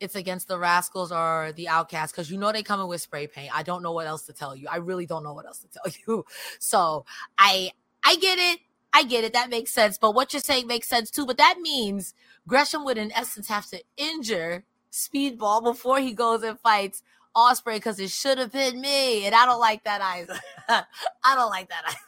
[0.00, 3.26] it's against the Rascals or the Outcasts because you know they come in with spray
[3.26, 3.56] paint.
[3.56, 4.68] I don't know what else to tell you.
[4.70, 6.24] I really don't know what else to tell you.
[6.58, 7.04] So
[7.38, 7.72] I
[8.02, 8.60] I get it.
[8.94, 9.32] I get it.
[9.32, 9.98] That makes sense.
[9.98, 11.26] But what you're saying makes sense too.
[11.26, 12.14] But that means
[12.46, 17.02] Gresham would, in essence, have to injure Speedball before he goes and fights
[17.36, 19.26] Ospreay because it should have been me.
[19.26, 20.38] And I don't like that either.
[20.68, 21.98] I don't like that either.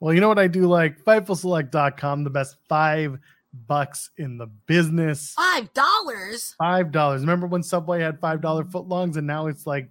[0.00, 1.02] Well, you know what I do like?
[1.04, 3.18] FightfulSelect.com, the best five
[3.66, 5.32] bucks in the business.
[5.32, 6.54] Five dollars?
[6.58, 7.22] Five dollars.
[7.22, 9.88] Remember when Subway had five dollar footlongs and now it's like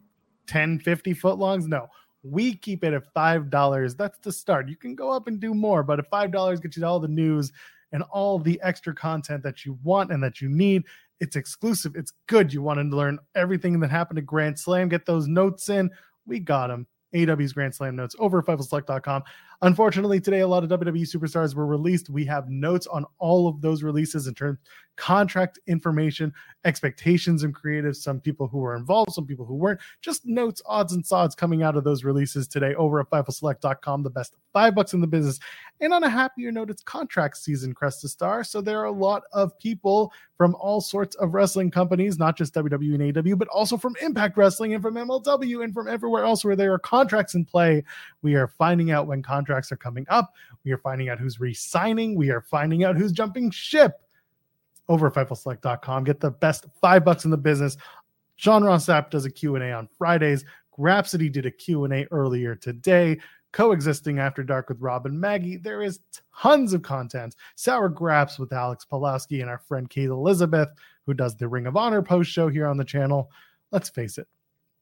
[0.47, 1.67] 10, 50 footlongs?
[1.67, 1.87] No.
[2.23, 3.97] We keep it at $5.
[3.97, 4.69] That's the start.
[4.69, 7.51] You can go up and do more, but at $5 gets you all the news
[7.91, 10.83] and all the extra content that you want and that you need.
[11.19, 11.95] It's exclusive.
[11.95, 12.53] It's good.
[12.53, 14.89] You want to learn everything that happened at Grand Slam.
[14.89, 15.89] Get those notes in.
[16.25, 16.87] We got them.
[17.13, 19.23] AEW's Grand Slam notes over at FightfulSelect.com.
[19.63, 22.09] Unfortunately, today a lot of WWE superstars were released.
[22.09, 24.59] We have notes on all of those releases in terms
[24.97, 26.33] contract information,
[26.65, 30.91] expectations and creatives, some people who were involved, some people who weren't, just notes, odds
[30.91, 34.93] and sods coming out of those releases today over at FightfulSelect.com, the best five bucks
[34.93, 35.39] in the business.
[35.79, 38.43] And on a happier note, it's contract season, Crest Cresta Starr.
[38.43, 42.55] So there are a lot of people from all sorts of wrestling companies, not just
[42.55, 46.43] WWE and AEW, but also from Impact Wrestling and from MLW and from everywhere else
[46.43, 47.83] where there are contracts in play.
[48.23, 50.33] We are finding out when contracts are coming up.
[50.63, 52.15] We are finding out who's re-signing.
[52.15, 54.01] We are finding out who's jumping ship
[54.89, 56.03] over at FightfulSelect.com.
[56.03, 57.77] Get the best five bucks in the business.
[58.35, 60.45] Sean Ross Sapp does a Q&A on Fridays.
[60.77, 63.17] Grapsody did a Q&A earlier today.
[63.51, 65.57] Coexisting After Dark with Rob and Maggie.
[65.57, 65.99] There is
[66.39, 67.35] tons of content.
[67.55, 70.69] Sour Graps with Alex Pulowski and our friend Kate Elizabeth,
[71.05, 73.31] who does the Ring of Honor post show here on the channel.
[73.71, 74.27] Let's face it,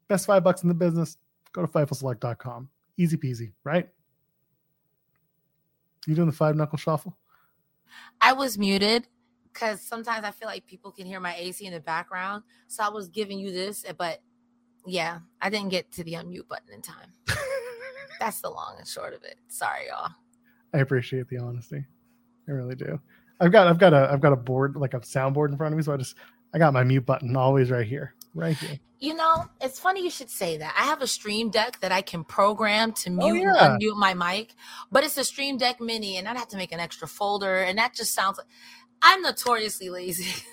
[0.07, 1.17] best five bucks in the business,
[1.53, 2.69] go to FightfulSelect.com.
[2.97, 3.87] Easy peasy, right?
[6.07, 7.17] You doing the five knuckle shuffle?
[8.21, 9.07] I was muted
[9.51, 12.43] because sometimes I feel like people can hear my AC in the background.
[12.67, 14.21] So I was giving you this, eh, but
[14.85, 17.11] yeah, I didn't get to the unmute button in time.
[18.19, 19.37] That's the long and short of it.
[19.47, 20.11] Sorry, y'all.
[20.73, 21.85] I appreciate the honesty.
[22.47, 22.99] I really do.
[23.39, 25.77] I've got I've got a I've got a board like a soundboard in front of
[25.77, 26.15] me, so I just
[26.53, 28.79] I got my mute button always right here, right here.
[28.99, 30.75] You know, it's funny you should say that.
[30.77, 33.73] I have a Stream Deck that I can program to mute oh, yeah.
[33.73, 34.53] and unmute my mic,
[34.91, 37.77] but it's a Stream Deck Mini, and I'd have to make an extra folder, and
[37.77, 38.47] that just sounds like
[39.01, 40.43] I'm notoriously lazy.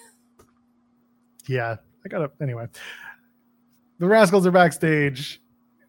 [1.47, 2.67] yeah, I got to anyway.
[3.99, 5.41] The Rascals are backstage,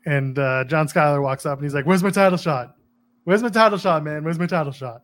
[0.05, 2.75] and uh, John Skyler walks up and he's like, "Where's my title shot?
[3.23, 4.23] Where's my title shot, man?
[4.23, 5.01] Where's my title shot?"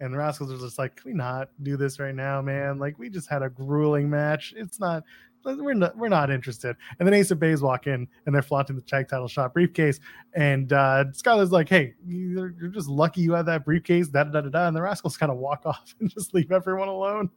[0.00, 2.78] And the Rascals are just like, "Can we not do this right now, man?
[2.78, 4.54] Like, we just had a grueling match.
[4.56, 5.02] It's not
[5.44, 6.76] we're not we're not interested.
[6.98, 10.00] And then Ace of Bays walk in and they're flaunting the tag title shot briefcase.
[10.34, 14.40] And uh Skyler's like, hey, you're, you're just lucky you have that briefcase, da da
[14.40, 14.66] da da.
[14.66, 17.30] And the rascals kind of walk off and just leave everyone alone.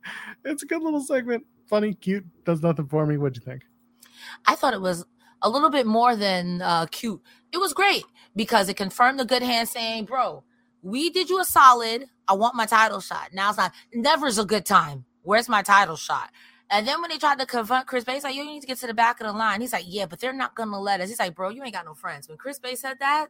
[0.43, 1.45] It's a good little segment.
[1.67, 3.17] Funny, cute, does nothing for me.
[3.17, 3.63] What'd you think?
[4.45, 5.05] I thought it was
[5.41, 7.21] a little bit more than uh cute.
[7.51, 8.03] It was great
[8.35, 10.43] because it confirmed the good hand saying, bro,
[10.81, 12.05] we did you a solid.
[12.27, 13.29] I want my title shot.
[13.33, 15.05] Now it's not never's a good time.
[15.23, 16.29] Where's my title shot?
[16.71, 18.79] And then when they tried to confront Chris Bey, like, yo, you need to get
[18.79, 19.61] to the back of the line.
[19.61, 21.09] He's like, yeah, but they're not gonna let us.
[21.09, 22.27] He's like, bro, you ain't got no friends.
[22.27, 23.27] When Chris Bey said that,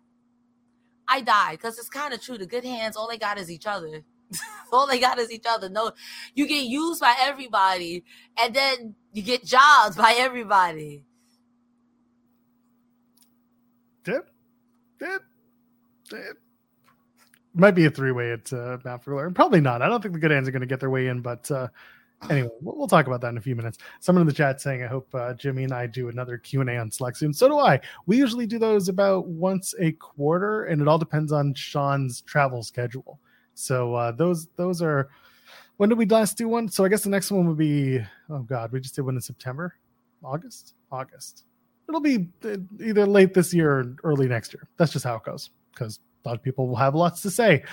[1.08, 2.38] I died because it's kind of true.
[2.38, 4.04] The good hands, all they got is each other.
[4.72, 5.70] all they got is each other.
[5.70, 5.92] No,
[6.34, 8.04] you get used by everybody,
[8.40, 11.04] and then you get jobs by everybody.
[14.04, 14.22] Did,
[15.00, 15.22] did,
[16.10, 16.36] did.
[17.54, 19.82] Might be a three way at uh, Mount Probably not.
[19.82, 21.70] I don't think the good hands are going to get their way in, but uh,
[22.30, 23.78] anyway, we'll, talk about that in a few minutes.
[24.00, 26.70] Someone in the chat saying, "I hope uh, Jimmy and I do another Q and
[26.70, 27.80] A on Select soon." So do I.
[28.06, 32.64] We usually do those about once a quarter, and it all depends on Sean's travel
[32.64, 33.20] schedule.
[33.54, 35.10] So uh, those those are.
[35.78, 36.70] When did we last do one?
[36.70, 38.00] So I guess the next one would be.
[38.30, 39.76] Oh God, we just did one in September,
[40.24, 41.44] August, August.
[41.88, 44.68] It'll be uh, either late this year or early next year.
[44.78, 47.64] That's just how it goes because a lot of people will have lots to say.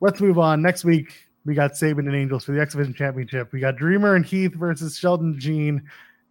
[0.00, 0.60] Let's move on.
[0.60, 3.52] Next week, we got Sabin and Angels for the X Division Championship.
[3.52, 5.82] We got Dreamer and Heath versus Sheldon Jean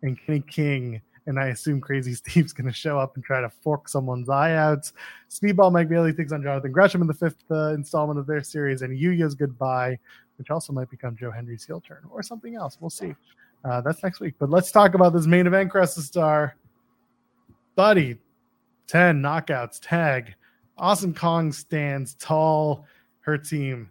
[0.01, 1.01] and Kenny King.
[1.26, 4.55] And I assume Crazy Steve's going to show up and try to fork someone's eye
[4.55, 4.91] out.
[5.30, 8.82] Speedball Mike Bailey takes on Jonathan Gresham in the fifth uh, installment of their series,
[8.82, 9.97] and Yuya's Goodbye,
[10.38, 12.78] which also might become Joe Hendry's heel turn or something else.
[12.80, 13.16] We'll see.
[13.64, 14.36] Uh, that's next week.
[14.39, 16.55] But let's talk about this main event, Cresta Starr.
[17.76, 18.18] Buddy,
[18.88, 20.36] 10 knockouts, tag.
[20.78, 22.86] Awesome Kong stands tall.
[23.22, 23.89] Her team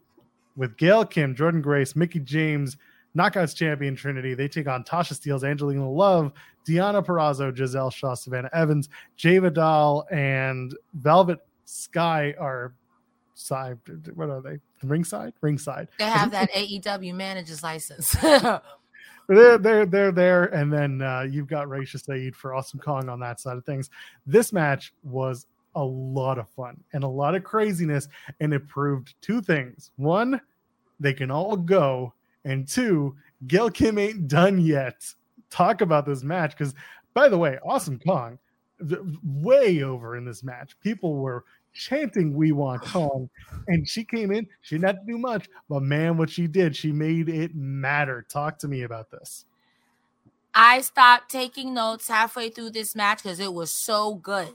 [0.56, 2.76] with Gail Kim, Jordynne Grace, Mickie James,
[3.16, 4.34] Knockouts champion Trinity.
[4.34, 6.32] They take on Tasha Steelz, Angelina Love,
[6.66, 12.74] Deonna Purrazzo, Gisele Shaw, Savannah Evans, Jai Vidal, and Velvet Sky are
[13.34, 13.78] side.
[14.14, 14.58] What are they?
[14.82, 15.34] Ringside?
[15.40, 15.88] Ringside.
[15.98, 18.12] They have that AEW manager's license.
[19.28, 23.20] they're they're they're there, and then uh, you've got Raisha Saeed for Awesome Kong on
[23.20, 23.90] that side of things.
[24.26, 28.08] This match was a lot of fun and a lot of craziness,
[28.40, 30.40] and it proved two things: one,
[31.00, 32.12] they can all go,
[32.44, 33.16] and two,
[33.46, 35.04] Gail Kim ain't done yet.
[35.50, 36.74] Talk about this match because,
[37.14, 38.38] by the way, Awesome Kong
[39.24, 40.76] way over in this match.
[40.80, 43.28] People were chanting "We want Kong,"
[43.68, 44.46] and she came in.
[44.60, 48.26] She didn't have to do much, but man, what she did, she made it matter.
[48.28, 49.44] Talk to me about this.
[50.54, 54.54] I stopped taking notes halfway through this match because it was so good.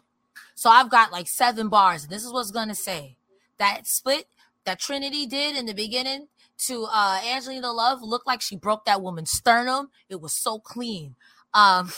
[0.58, 2.08] So I've got like seven bars.
[2.08, 3.16] This is what's gonna say.
[3.60, 4.26] That split
[4.66, 6.30] that Trinity did in the beginning
[6.66, 9.91] to uh Angelina Love looked like she broke that woman's sternum.
[10.10, 11.16] It was so clean.
[11.53, 11.91] Um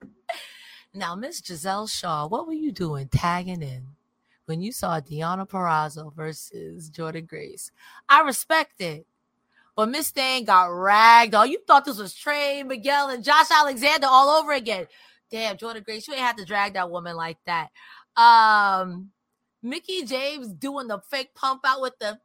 [0.94, 3.88] now, Miss Gisele Shaw, what were you doing tagging in
[4.46, 7.70] when you saw Deonna Purrazzo versus Jordynne Grace.
[8.08, 9.06] I respect it.
[9.76, 11.34] But Miss Thing got ragged.
[11.34, 14.86] Oh, you thought this was Trey Miguel and Josh Alexander all over again.
[15.30, 17.68] Damn, Jordynne Grace, you ain't have to drag that woman like that.
[18.16, 19.10] Um,
[19.62, 22.18] Mickie James doing the fake pump out with the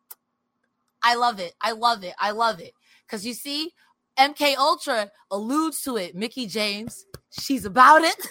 [1.04, 1.54] I love it.
[1.60, 2.14] I love it.
[2.18, 2.74] I love it.
[3.10, 3.72] Cause you see,
[4.18, 6.16] MK Ultra alludes to it.
[6.16, 8.16] Mickie James, she's about it.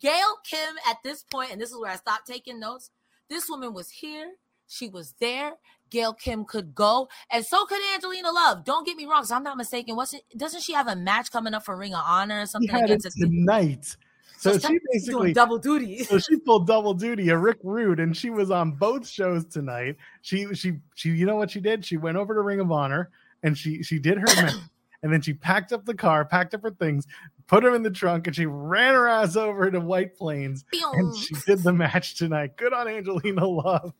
[0.00, 2.90] Gail Kim at this point, and this is where I stopped taking notes.
[3.28, 4.32] This woman was here.
[4.68, 5.54] She was there.
[5.90, 8.62] Gail Kim could go, and so could Angelina Love.
[8.64, 9.96] Don't get me wrong, so I'm not mistaken.
[9.96, 13.06] Wasn't doesn't she have a match coming up for Ring of Honor or something against
[13.06, 13.96] it tonight?
[14.36, 16.04] So, so she basically double duty.
[16.04, 19.96] so she pulled double duty, a Rick Rude, and she was on both shows tonight.
[20.22, 21.84] She she she, you know what she did?
[21.84, 23.10] She went over to Ring of Honor
[23.42, 24.54] and she she did her match,
[25.02, 27.06] and then she packed up the car, packed up her things,
[27.46, 31.16] put them in the trunk, and she ran her ass over to White Plains, and
[31.16, 32.56] she did the match tonight.
[32.56, 33.92] Good on Angelina Love.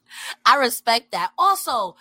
[0.44, 1.32] I respect that.
[1.38, 1.96] Also,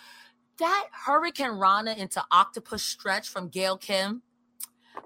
[0.58, 4.22] that hurricanrana into octopus stretch from Gail Kim.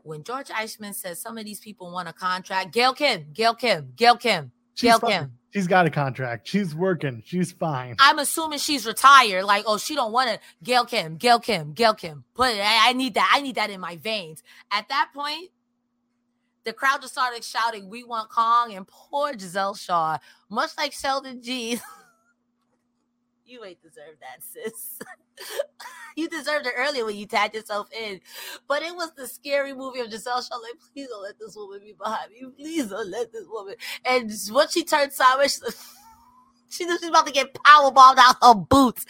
[0.04, 3.92] When George Iceman says some of these people want a contract, Gail Kim, Gail Kim,
[3.94, 5.32] Gail Kim, Gail Kim.
[5.52, 6.48] She's got a contract.
[6.48, 7.22] She's working.
[7.26, 7.96] She's fine.
[7.98, 9.44] I'm assuming she's retired.
[9.44, 10.38] Like, oh, she don't want to.
[10.64, 12.24] Gail Kim, Gail Kim, Gail Kim.
[12.34, 12.60] Put it.
[12.60, 13.30] I, I need that.
[13.34, 14.42] I need that in my veins.
[14.70, 15.50] At that point,
[16.64, 20.18] the crowd just started shouting, "We want Kong!" And poor Gisele Shaw,
[20.48, 21.78] much like Sheldon G.
[23.44, 24.98] you ain't deserve that, sis.
[26.16, 28.20] you deserved it earlier when you tagged yourself in.
[28.68, 30.56] But it was the scary movie of Gisele Shaw.
[30.56, 32.44] Like, please don't let this woman be behind me.
[32.56, 33.74] Please don't let this woman.
[34.04, 35.62] And once she turned sideways,
[36.68, 39.06] she knew she was about to get power bombed out of her boots.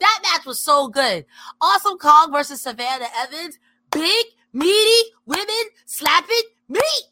[0.00, 1.26] That match was so good.
[1.60, 3.58] Awesome Kong versus Savannah Evans.
[3.90, 5.46] Big, meaty women
[5.84, 6.36] slapping
[6.68, 7.04] meat.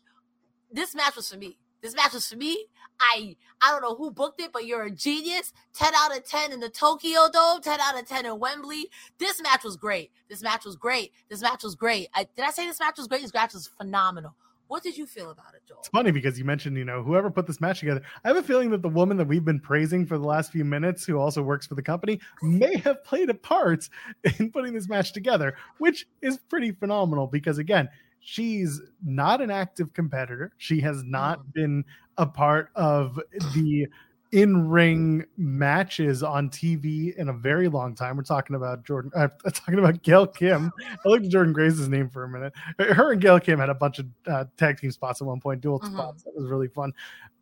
[0.73, 1.59] This match was for me.
[1.83, 2.67] This match was for me.
[3.01, 5.53] I I don't know who booked it, but you're a genius.
[5.75, 8.89] 10 out of 10 in the Tokyo Dome, 10 out of 10 in Wembley.
[9.19, 10.11] This match was great.
[10.29, 11.13] This match was great.
[11.29, 12.09] This match was great.
[12.15, 13.23] I, did I say this match was great?
[13.23, 14.35] This match was phenomenal.
[14.69, 15.79] What did you feel about it, Joel?
[15.81, 18.03] It's funny because you mentioned, you know, whoever put this match together.
[18.25, 20.65] I have a feeling that the woman that we've been praising for the last few
[20.65, 23.89] minutes, who also works for the company, may have played a part
[24.39, 27.89] in putting this match together, which is pretty phenomenal because, again,
[28.21, 30.53] she's not an active competitor.
[30.57, 31.53] She has not mm.
[31.53, 31.85] been
[32.19, 33.21] a part of
[33.55, 33.87] the
[34.35, 38.17] in-ring matches on TV in a very long time.
[38.17, 39.13] We're talking about Jordynne.
[39.17, 40.73] I'm uh, talking about Gail Kim.
[40.83, 42.53] I looked at Jordynne Grace's name for a minute.
[42.81, 45.61] Her and Gail Kim had a bunch of uh, tag team spots at one point,
[45.61, 45.95] dual mm-hmm.
[45.95, 46.25] spots.
[46.25, 46.93] That was really fun.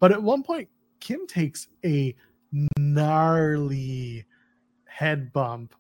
[0.01, 0.68] But at one point,
[1.01, 2.14] Kim takes a
[2.79, 4.27] gnarly
[4.85, 5.75] head bump.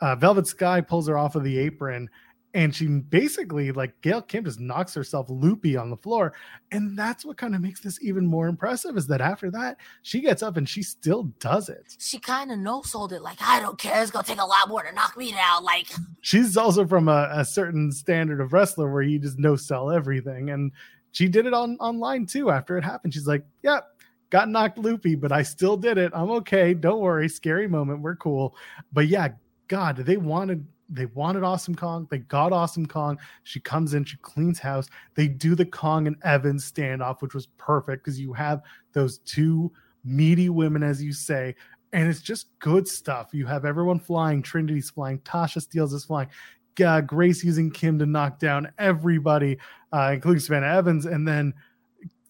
[0.00, 2.10] Uh, Velvet Sky pulls her off of the apron
[2.58, 6.32] and she basically like Gail Kim just knocks herself loopy on the floor,
[6.72, 8.96] and that's what kind of makes this even more impressive.
[8.96, 11.94] Is that after that she gets up and she still does it.
[12.00, 14.02] She kind of no sold it, like I don't care.
[14.02, 15.62] It's gonna take a lot more to knock me down.
[15.62, 15.86] Like
[16.20, 20.50] she's also from a, a certain standard of wrestler where you just no sell everything,
[20.50, 20.72] and
[21.12, 22.50] she did it on online too.
[22.50, 26.10] After it happened, she's like, "Yep." Yeah, got knocked loopy, but I still did it.
[26.12, 26.74] I'm okay.
[26.74, 27.28] Don't worry.
[27.28, 28.00] Scary moment.
[28.00, 28.56] We're cool.
[28.92, 29.28] But yeah,
[29.68, 32.06] God, they wanted they wanted Awesome Kong.
[32.10, 33.18] They got Awesome Kong.
[33.42, 34.88] She comes in, she cleans house.
[35.14, 38.62] They do the Kong and Evans standoff, which was perfect because you have
[38.92, 39.70] those two
[40.04, 41.54] meaty women, as you say,
[41.92, 43.30] and it's just good stuff.
[43.32, 44.42] You have everyone flying.
[44.42, 45.18] Trinity's flying.
[45.20, 46.28] Tasha Steelz is flying.
[46.84, 49.58] Uh, Grace using Kim to knock down everybody,
[49.92, 51.52] uh, including Savannah Evans, and then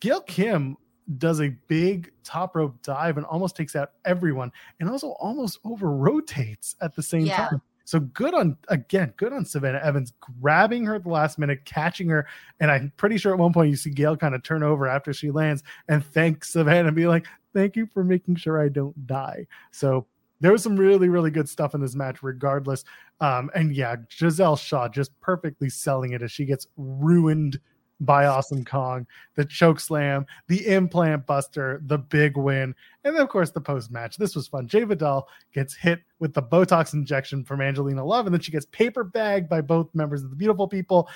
[0.01, 0.77] Gail Kim
[1.19, 4.51] does a big top rope dive and almost takes out everyone,
[4.81, 7.49] and also almost over rotates at the same yeah.
[7.49, 7.63] time.
[7.89, 10.13] So good on again, good on Savannah Evans
[10.43, 12.27] grabbing her at the last minute, catching her,
[12.61, 15.15] and I'm pretty sure at one point you see Gail kind of turn over after
[15.15, 19.07] she lands and thank Savannah and be like, "Thank you for making sure I don't
[19.07, 20.07] die." So
[20.39, 22.85] there was some really really good stuff in this match regardless
[23.21, 27.59] um and yeah gisele shaw just perfectly selling it as she gets ruined
[28.01, 32.75] by Awesome Kong, the choke slam, the implant buster, the big win,
[33.05, 34.17] and then of course the post match.
[34.17, 34.69] This was fun.
[34.69, 38.67] Jai Vidal gets hit with the Botox injection from Angelina Love, and then she gets
[38.67, 41.09] paper bagged by both members of the Beautiful People.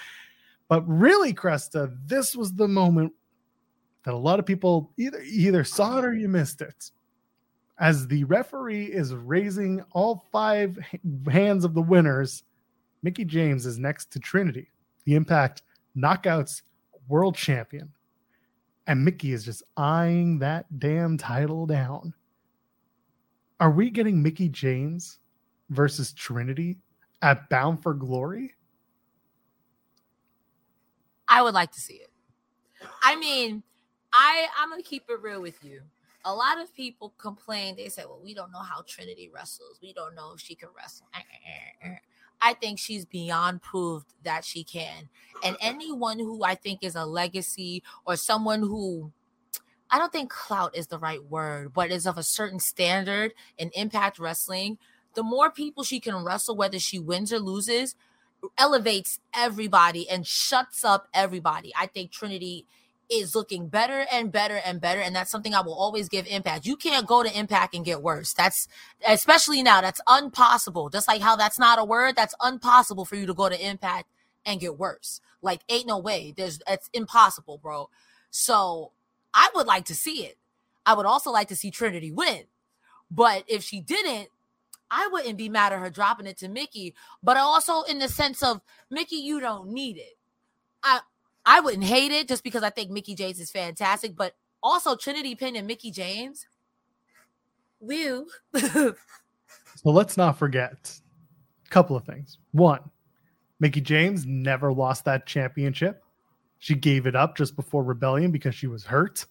[0.68, 3.12] But really, Cresta, this was the moment
[4.04, 6.90] that a lot of people either either saw it or you missed it.
[7.78, 10.78] As the referee is raising all five
[11.30, 12.44] hands of the winners,
[13.02, 14.70] Mickie James is next to Trinity.
[15.04, 15.62] The Impact
[15.96, 16.62] Knockouts
[17.12, 17.92] world champion.
[18.86, 22.14] And Mickie is just eyeing that damn title down.
[23.60, 25.20] Are we getting Mickie James
[25.70, 26.78] versus Trinity
[27.22, 28.54] at Bound for Glory?
[31.28, 32.10] I would like to see it.
[33.02, 33.62] I mean,
[34.12, 35.82] I I'm gonna keep it real with you.
[36.24, 37.76] a lot of people complain.
[37.76, 39.80] They say, "Well, we don't know how Trinity wrestles.
[39.82, 41.08] We don't know if she can wrestle."
[42.42, 45.08] I think she's beyond proved that she can.
[45.44, 49.12] And anyone who I think is a legacy or someone who
[49.90, 53.70] I don't think clout is the right word, but is of a certain standard in
[53.74, 54.78] impact wrestling,
[55.14, 57.94] the more people she can wrestle, whether she wins or loses,
[58.56, 61.72] elevates everybody and shuts up everybody.
[61.78, 62.66] I think Trinity
[63.12, 65.00] is looking better and better and better.
[65.00, 66.66] And that's something I will always give impact.
[66.66, 68.32] You can't go to impact and get worse.
[68.32, 68.68] That's
[69.06, 70.88] especially now, that's impossible.
[70.88, 74.08] Just like how that's not a word, that's impossible for you to go to impact
[74.46, 75.20] and get worse.
[75.42, 76.32] Like, ain't no way.
[76.36, 77.90] There's it's impossible, bro.
[78.30, 78.92] So
[79.34, 80.38] I would like to see it.
[80.86, 82.44] I would also like to see Trinity win.
[83.10, 84.28] But if she didn't,
[84.90, 86.94] I wouldn't be mad at her dropping it to Mickie.
[87.22, 88.60] But also in the sense of
[88.90, 90.16] Mickie, you don't need it.
[90.82, 91.00] I
[91.44, 95.34] I wouldn't hate it just because I think Mickie James is fantastic, but also Trinity
[95.34, 96.46] Penn and Mickie James.
[97.80, 98.26] Woo.
[98.54, 98.94] so
[99.84, 101.00] let's not forget
[101.66, 102.38] a couple of things.
[102.52, 102.90] One,
[103.58, 106.02] Mickie James never lost that championship.
[106.58, 109.26] She gave it up just before Rebellion because she was hurt.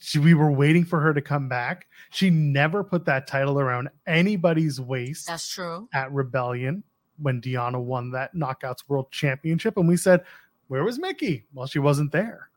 [0.00, 1.86] She, we were waiting for her to come back.
[2.10, 5.26] She never put that title around anybody's waist.
[5.26, 5.88] That's true.
[5.92, 6.84] At Rebellion
[7.18, 9.76] when Deonna won that Knockouts World Championship.
[9.76, 10.24] And we said,
[10.70, 11.46] where was Mickie?
[11.52, 12.48] Well, she wasn't there.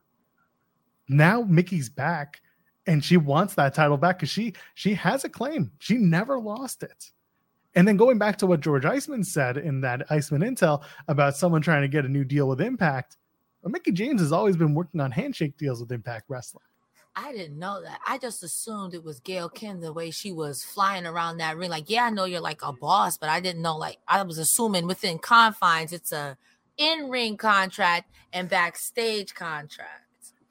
[1.09, 2.41] Now Mickie's back
[2.85, 5.71] and she wants that title back because she she has a claim.
[5.79, 7.09] She never lost it.
[7.73, 11.63] And then going back to what George Iceman said in that Iceman Intel about someone
[11.63, 13.17] trying to get a new deal with Impact,
[13.63, 16.65] well, Mickie James has always been working on handshake deals with Impact Wrestling.
[17.15, 17.99] I didn't know that.
[18.05, 21.71] I just assumed it was Gail Kim the way she was flying around that ring.
[21.71, 23.75] Like, yeah, I know you're like a boss, but I didn't know.
[23.75, 26.37] Like, I was assuming within confines, it's a
[26.77, 30.03] in ring contract and backstage contract.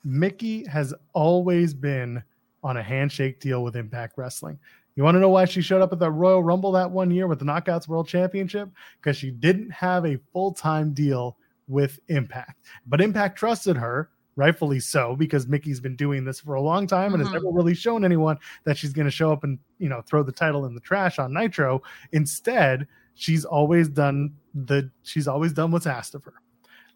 [0.05, 2.23] Mickie has always been
[2.63, 4.59] on a handshake deal with Impact Wrestling.
[4.95, 7.27] You want to know why she showed up at the Royal Rumble that one year
[7.27, 8.69] with the Knockouts World Championship?
[9.01, 12.59] Because she didn't have a full time deal with Impact.
[12.87, 17.15] But Impact trusted her, rightfully so, because Mickie's been doing this for a long time
[17.15, 17.33] and mm-hmm.
[17.33, 20.23] has never really shown anyone that she's going to show up and you know throw
[20.23, 21.83] the title in the trash on Nitro.
[22.13, 26.35] Instead, she's always done the she's always done what's asked of her.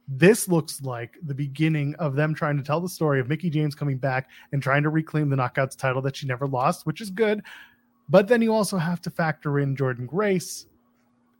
[0.08, 3.74] This looks like the beginning of them trying to tell the story of Mickie James
[3.74, 7.10] coming back and trying to reclaim the knockouts title that she never lost, which is
[7.10, 7.42] good.
[8.08, 10.66] But then you also have to factor in Jordynne Grace,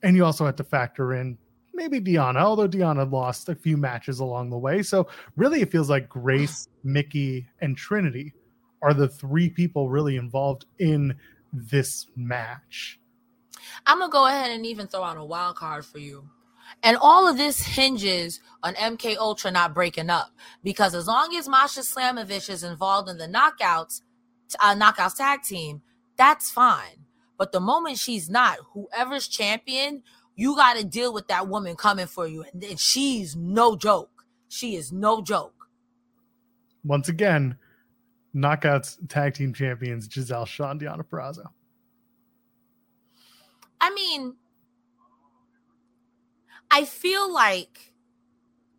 [0.03, 1.39] and you also have to factor in
[1.75, 4.83] maybe Deonna, although Deonna lost a few matches along the way.
[4.83, 5.07] So
[5.37, 8.33] really, it feels like Grace, Mickie, and Trinity
[8.83, 11.15] are the three people really involved in
[11.53, 12.99] this match.
[13.87, 16.29] I'm gonna go ahead and even throw out a wild card for you.
[16.83, 20.31] And all of this hinges on MK Ultra not breaking up
[20.63, 24.03] because as long as Masha Slamovich is involved in the knockouts,
[24.61, 25.83] uh, knockouts tag team,
[26.17, 27.05] that's fine.
[27.39, 30.03] But the moment she's not, whoever's champion,
[30.35, 34.25] you got to deal with that woman coming for you, and, and she's no joke.
[34.49, 35.69] She is no joke.
[36.85, 37.57] Once again,
[38.35, 41.47] knockouts tag team champions Gisele Shaw and Deonna Purrazzo.
[43.81, 44.35] I mean,
[46.71, 47.93] I feel like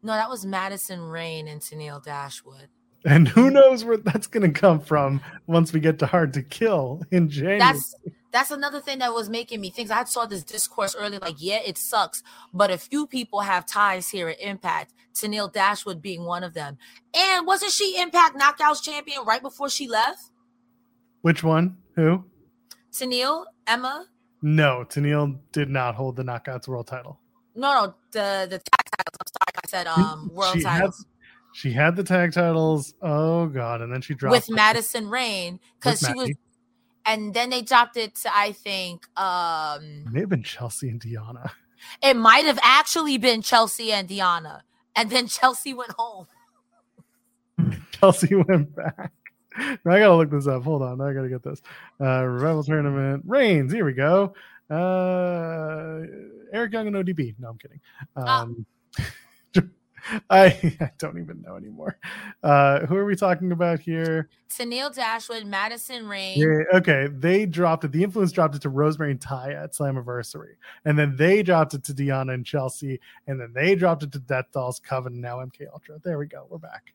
[0.03, 2.69] no, that was Madison Rayne and Tennille Dashwood.
[3.05, 6.43] And who knows where that's going to come from once we get to Hard to
[6.43, 7.59] Kill in January.
[7.59, 7.95] That's
[8.31, 9.89] that's another thing that was making me think.
[9.89, 12.21] I saw this discourse earlier, like, yeah, it sucks,
[12.53, 14.93] but a few people have ties here at Impact.
[15.13, 16.77] Tennille Dashwood being one of them.
[17.15, 20.29] And wasn't she Impact Knockouts champion right before she left?
[21.21, 21.77] Which one?
[21.95, 22.25] Who?
[22.91, 24.05] Tennille, Emma.
[24.41, 27.19] No, Tennille did not hold the Knockouts World Title.
[27.55, 29.17] No, no, the the tag titles.
[29.19, 30.97] I'm sorry, I said um world she titles.
[30.97, 32.93] Had, she had the tag titles.
[33.01, 36.29] Oh god, and then she dropped with Madison Rayne because she was,
[37.05, 41.01] and then they dropped it to I think um it may have been Chelsea and
[41.01, 41.49] Deonna.
[42.03, 44.61] It might have actually been Chelsea and Deonna,
[44.95, 46.27] and then Chelsea went home.
[47.91, 49.11] Chelsea went back.
[49.57, 50.63] I gotta look this up.
[50.63, 51.61] Hold on, I gotta get this.
[51.99, 53.71] Uh Revival tournament Reigns.
[53.71, 54.33] Here we go.
[54.69, 56.01] Uh
[56.53, 57.35] Eric Young and ODB.
[57.39, 57.79] No, I'm kidding.
[58.15, 58.41] Ah.
[58.41, 58.65] Um,
[58.99, 59.05] oh.
[60.29, 60.45] I,
[60.79, 61.97] I don't even know anymore.
[62.43, 64.29] Uh, who are we talking about here?
[64.49, 66.37] Tennille Dashwood, Madison Rayne.
[66.39, 67.91] Yeah, okay, they dropped it.
[67.91, 70.55] The influence dropped it to Rosemary and Taya at Slammiversary,
[70.85, 74.19] and then they dropped it to Deonna and Chelsea, and then they dropped it to
[74.19, 75.99] Death Dolls, Coven, now MK Ultra.
[76.03, 76.47] There we go.
[76.49, 76.93] We're back.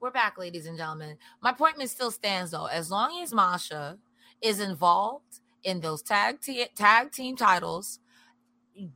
[0.00, 1.18] We're back, ladies and gentlemen.
[1.42, 2.64] My point still stands though.
[2.64, 3.98] As long as Masha
[4.40, 6.38] is involved in those tag
[6.74, 8.00] tag team titles,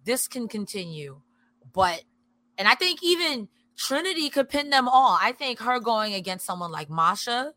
[0.04, 1.20] this can continue.
[1.74, 2.04] But
[2.56, 5.18] and I think even Trinity could pin them all.
[5.20, 7.52] I think her going against someone like Masha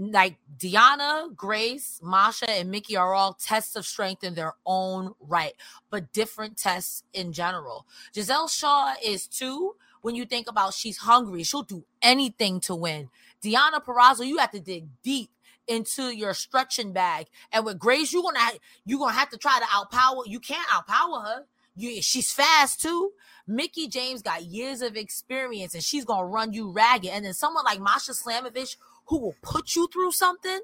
[0.00, 5.52] like Deonna, Grace, Masha, and Mickie are all tests of strength in their own right,
[5.90, 7.86] but different tests in general.
[8.14, 9.74] Gisele Shaw is too.
[10.02, 13.10] When you think about she's hungry, she'll do anything to win.
[13.42, 15.30] Deonna Purrazzo, you have to dig deep
[15.66, 17.26] into your stretching bag.
[17.52, 18.40] And with Grace, you're gonna
[18.84, 20.22] you're gonna have to try to outpower.
[20.26, 21.44] You can't outpower her.
[21.76, 23.12] You, she's fast too.
[23.46, 27.10] Mickie James got years of experience and she's gonna run you ragged.
[27.10, 28.76] And then someone like Masha Slamovich,
[29.06, 30.60] who will put you through something.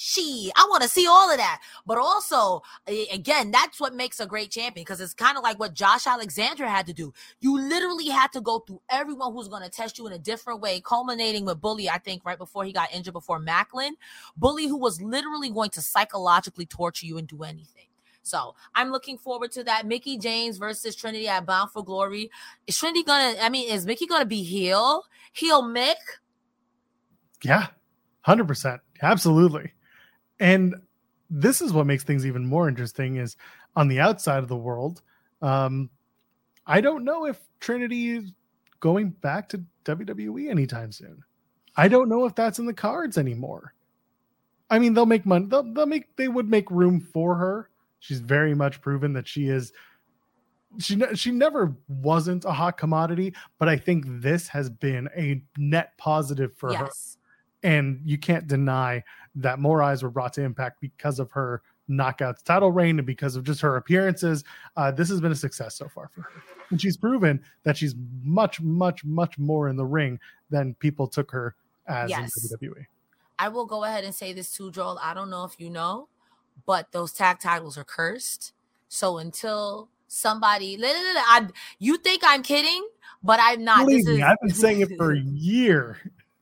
[0.00, 1.60] She, I want to see all of that.
[1.84, 5.74] But also, again, that's what makes a great champion because it's kind of like what
[5.74, 7.12] Josh Alexander had to do.
[7.40, 10.60] You literally had to go through everyone who's going to test you in a different
[10.60, 13.90] way, culminating with Bully, I think, right before he got injured before Maclin
[14.36, 17.86] Bully, who was literally going to psychologically torture you and do anything.
[18.22, 19.84] So I'm looking forward to that.
[19.84, 22.30] Mickie James versus Trinity at Bound for Glory.
[22.68, 23.36] Is Trinity gonna?
[23.40, 25.02] I mean, is Mickie gonna be heel?
[25.32, 25.96] Heel Mick?
[27.42, 27.66] Yeah,
[28.20, 29.72] hundred percent, absolutely.
[30.40, 30.74] And
[31.30, 33.16] this is what makes things even more interesting.
[33.16, 33.36] Is
[33.76, 35.02] on the outside of the world.
[35.42, 35.90] Um,
[36.66, 38.32] I don't know if Trinity is
[38.80, 41.22] going back to WWE anytime soon.
[41.76, 43.74] I don't know if that's in the cards anymore.
[44.70, 45.46] I mean, they'll make money.
[45.46, 46.14] They'll, they'll make.
[46.16, 47.70] They would make room for her
[48.00, 49.72] She's very much proven that she is
[50.78, 55.96] she she never wasn't a hot commodity, but I think this has been a net
[55.98, 56.80] positive for yes.
[56.80, 57.68] her.
[57.68, 59.02] And you can't deny
[59.38, 63.36] that more eyes were brought to Impact because of her knockouts title reign and because
[63.36, 64.44] of just her appearances.
[64.76, 66.42] Uh, this has been a success so far for her.
[66.70, 70.20] And she's proven that she's much, much, much more in the ring
[70.50, 71.54] than people took her
[71.86, 72.30] as yes.
[72.50, 72.86] in WWE.
[73.38, 74.98] I will go ahead and say this too, Joel.
[75.02, 76.08] I don't know if you know,
[76.66, 78.52] but those tag titles are cursed.
[78.88, 81.46] So until somebody, I,
[81.78, 82.86] you think I'm kidding,
[83.22, 83.86] but I'm not.
[83.86, 85.98] Believe this is, me, I've been saying it for a year.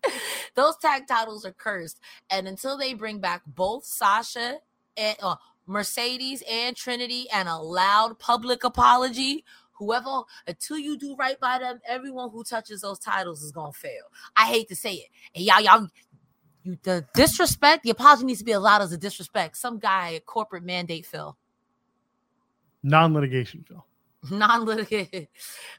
[0.55, 2.01] those tag titles are cursed,
[2.31, 4.59] and until they bring back both Sasha
[4.97, 5.37] and uh,
[5.67, 11.81] Mercedes and Trinity and a loud public apology, whoever until you do right by them,
[11.87, 14.05] everyone who touches those titles is gonna fail.
[14.37, 15.89] I hate to say it, and y'all, y'all,
[16.63, 19.57] you the disrespect, the apology needs to be allowed as a disrespect.
[19.57, 21.37] Some guy, corporate mandate, Phil.
[22.83, 23.85] Non-litigation, Phil.
[24.31, 25.29] Non-litigation.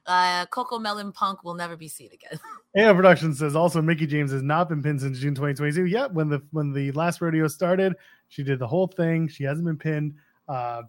[0.06, 2.40] Uh, Coco Melon Punk will never be seen again.
[2.78, 5.86] AO Production says also Mickie James has not been pinned since June 2022.
[5.86, 7.96] Yeah, when the when the last rodeo started,
[8.30, 9.28] she did the whole thing.
[9.28, 10.14] She hasn't been pinned.
[10.48, 10.84] Uh,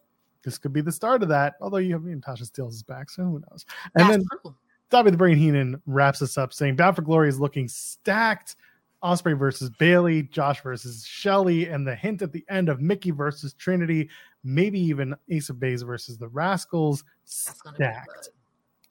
[0.45, 1.55] this could be the start of that.
[1.61, 3.65] Although you have I mean, Tasha Steelz is back, so who knows?
[3.95, 4.55] And That's then true.
[4.91, 8.57] Dobby the Brain Heenan wraps us up saying Bound for Glory is looking stacked.
[9.03, 13.55] Ospreay versus Bailey, Josh versus Shelley, and the hint at the end of Mickie versus
[13.55, 14.09] Trinity,
[14.43, 17.05] maybe even Ace of Base versus the Rascals.
[17.25, 18.31] Stacked.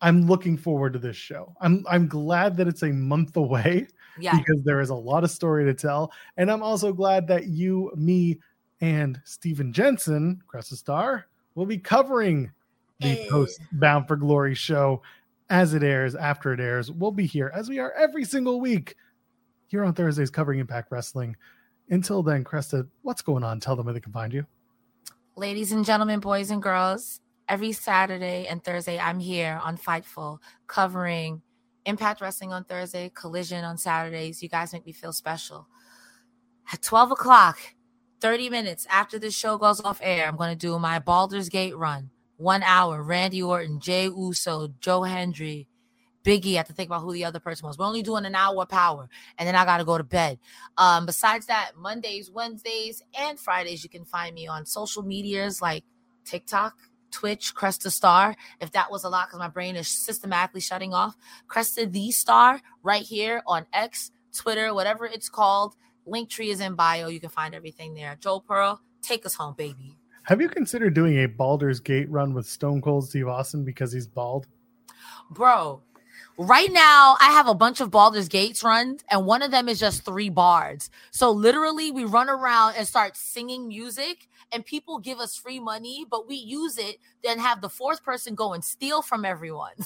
[0.01, 1.55] I'm looking forward to this show.
[1.59, 3.87] I'm I'm glad that it's a month away
[4.19, 4.37] yeah.
[4.37, 6.11] because there is a lot of story to tell.
[6.37, 8.37] And I'm also glad that you, me,
[8.79, 12.51] and Steven Jensen, Cresta Starr, will be covering
[12.99, 13.27] the hey.
[13.29, 15.01] post Bound for Glory show
[15.49, 16.91] as it airs, after it airs.
[16.91, 18.95] We'll be here as we are every single week
[19.67, 21.35] here on Thursdays covering Impact Wrestling.
[21.89, 23.59] Until then, Cresta, what's going on?
[23.59, 24.45] Tell them where they can find you.
[25.35, 31.41] Ladies and gentlemen, boys and girls, every Saturday and Thursday, I'm here on Fightful covering
[31.85, 34.41] Impact Wrestling on Thursday, Collision on Saturdays.
[34.41, 35.67] You guys make me feel special.
[36.73, 37.59] At 12 o'clock,
[38.19, 41.77] 30 minutes after the show goes off air, I'm going to do my Baldur's Gate
[41.77, 42.09] run.
[42.35, 45.67] One hour, Randy Orton, Jey Uso, Joe Hendry,
[46.23, 46.53] Biggie.
[46.53, 47.77] I have to think about who the other person was.
[47.77, 50.39] We're only doing an hour power, and then I got to go to bed.
[50.77, 55.83] Um, besides that, Mondays, Wednesdays, and Fridays, you can find me on social medias like
[56.25, 56.75] TikTok,
[57.11, 58.35] Twitch, Cresta Starr.
[58.59, 61.15] If that was a lot, because my brain is systematically shutting off.
[61.47, 65.75] Cresta the Star right here on X, Twitter, whatever it's called.
[66.07, 67.07] Linktree is in bio.
[67.07, 68.17] You can find everything there.
[68.19, 69.97] Joel Pearl, take us home, baby.
[70.23, 74.07] Have you considered doing a Baldur's Gate run with Stone Cold Steve Austin because he's
[74.07, 74.47] bald?
[75.29, 75.81] Bro,
[76.39, 79.79] Right now, I have a bunch of Baldur's Gates runs, and one of them is
[79.79, 80.91] just three bards.
[81.09, 86.05] So literally, we run around and start singing music, and people give us free money,
[86.07, 89.73] but we use it, then have the fourth person go and steal from everyone.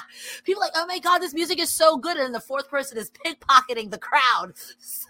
[0.44, 3.10] people like, oh my god, this music is so good, and the fourth person is
[3.10, 4.52] pickpocketing the crowd.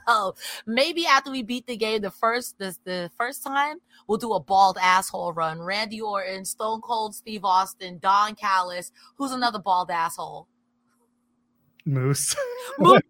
[0.08, 0.34] So
[0.66, 3.76] maybe after we beat the game the first the, the first time,
[4.08, 5.60] we'll do a bald asshole run.
[5.60, 10.48] Randy Orton, Stone Cold Steve Austin, Don Callis, who's another bald asshole.
[11.84, 12.34] Moose.
[12.80, 13.00] Moose.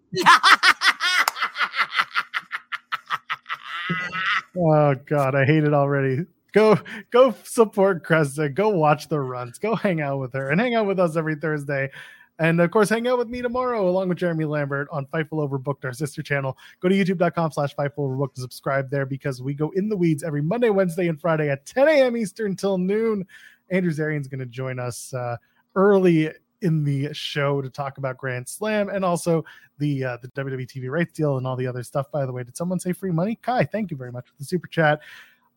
[4.59, 6.79] oh god, I hate it already go
[7.11, 8.53] go support Cresta.
[8.53, 9.59] Go watch the runs.
[9.59, 11.91] Go hang out with her and hang out with us every Thursday.
[12.39, 15.85] And of course, hang out with me tomorrow along with Jeremy Lambert on Fightful Overbooked,
[15.85, 16.57] our sister channel.
[16.81, 20.23] Go to youtube.com slash Fightful Overbooked to subscribe there because we go in the weeds
[20.23, 22.16] every Monday, Wednesday, and Friday at 10 a.m.
[22.16, 23.27] Eastern till noon.
[23.70, 25.37] Andrew Zarian's going to join us uh,
[25.77, 26.31] early
[26.62, 29.45] in the show to talk about Grand Slam and also
[29.79, 32.11] the uh, the WWE TV rights deal and all the other stuff.
[32.11, 33.39] By the way, did someone say free money?
[33.43, 35.01] Kai, thank you very much for the super chat.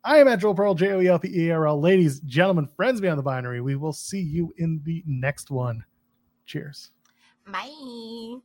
[0.06, 1.82] I am at Joel Pearl, J O E L P E R L.
[1.82, 5.84] Ladies, gentlemen, friends beyond the binary, we will see you in the next one.
[6.45, 6.91] Cheers.
[7.52, 8.38] Bye.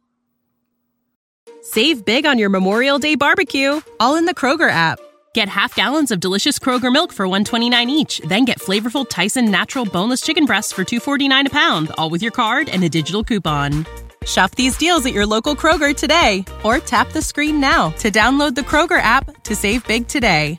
[1.61, 4.99] Save big on your Memorial Day barbecue, all in the Kroger app.
[5.35, 9.85] Get half gallons of delicious Kroger milk for 129 each, then get flavorful Tyson natural
[9.85, 13.87] boneless chicken breasts for 249 a pound, all with your card and a digital coupon.
[14.25, 18.55] Shop these deals at your local Kroger today or tap the screen now to download
[18.55, 20.59] the Kroger app to save big today.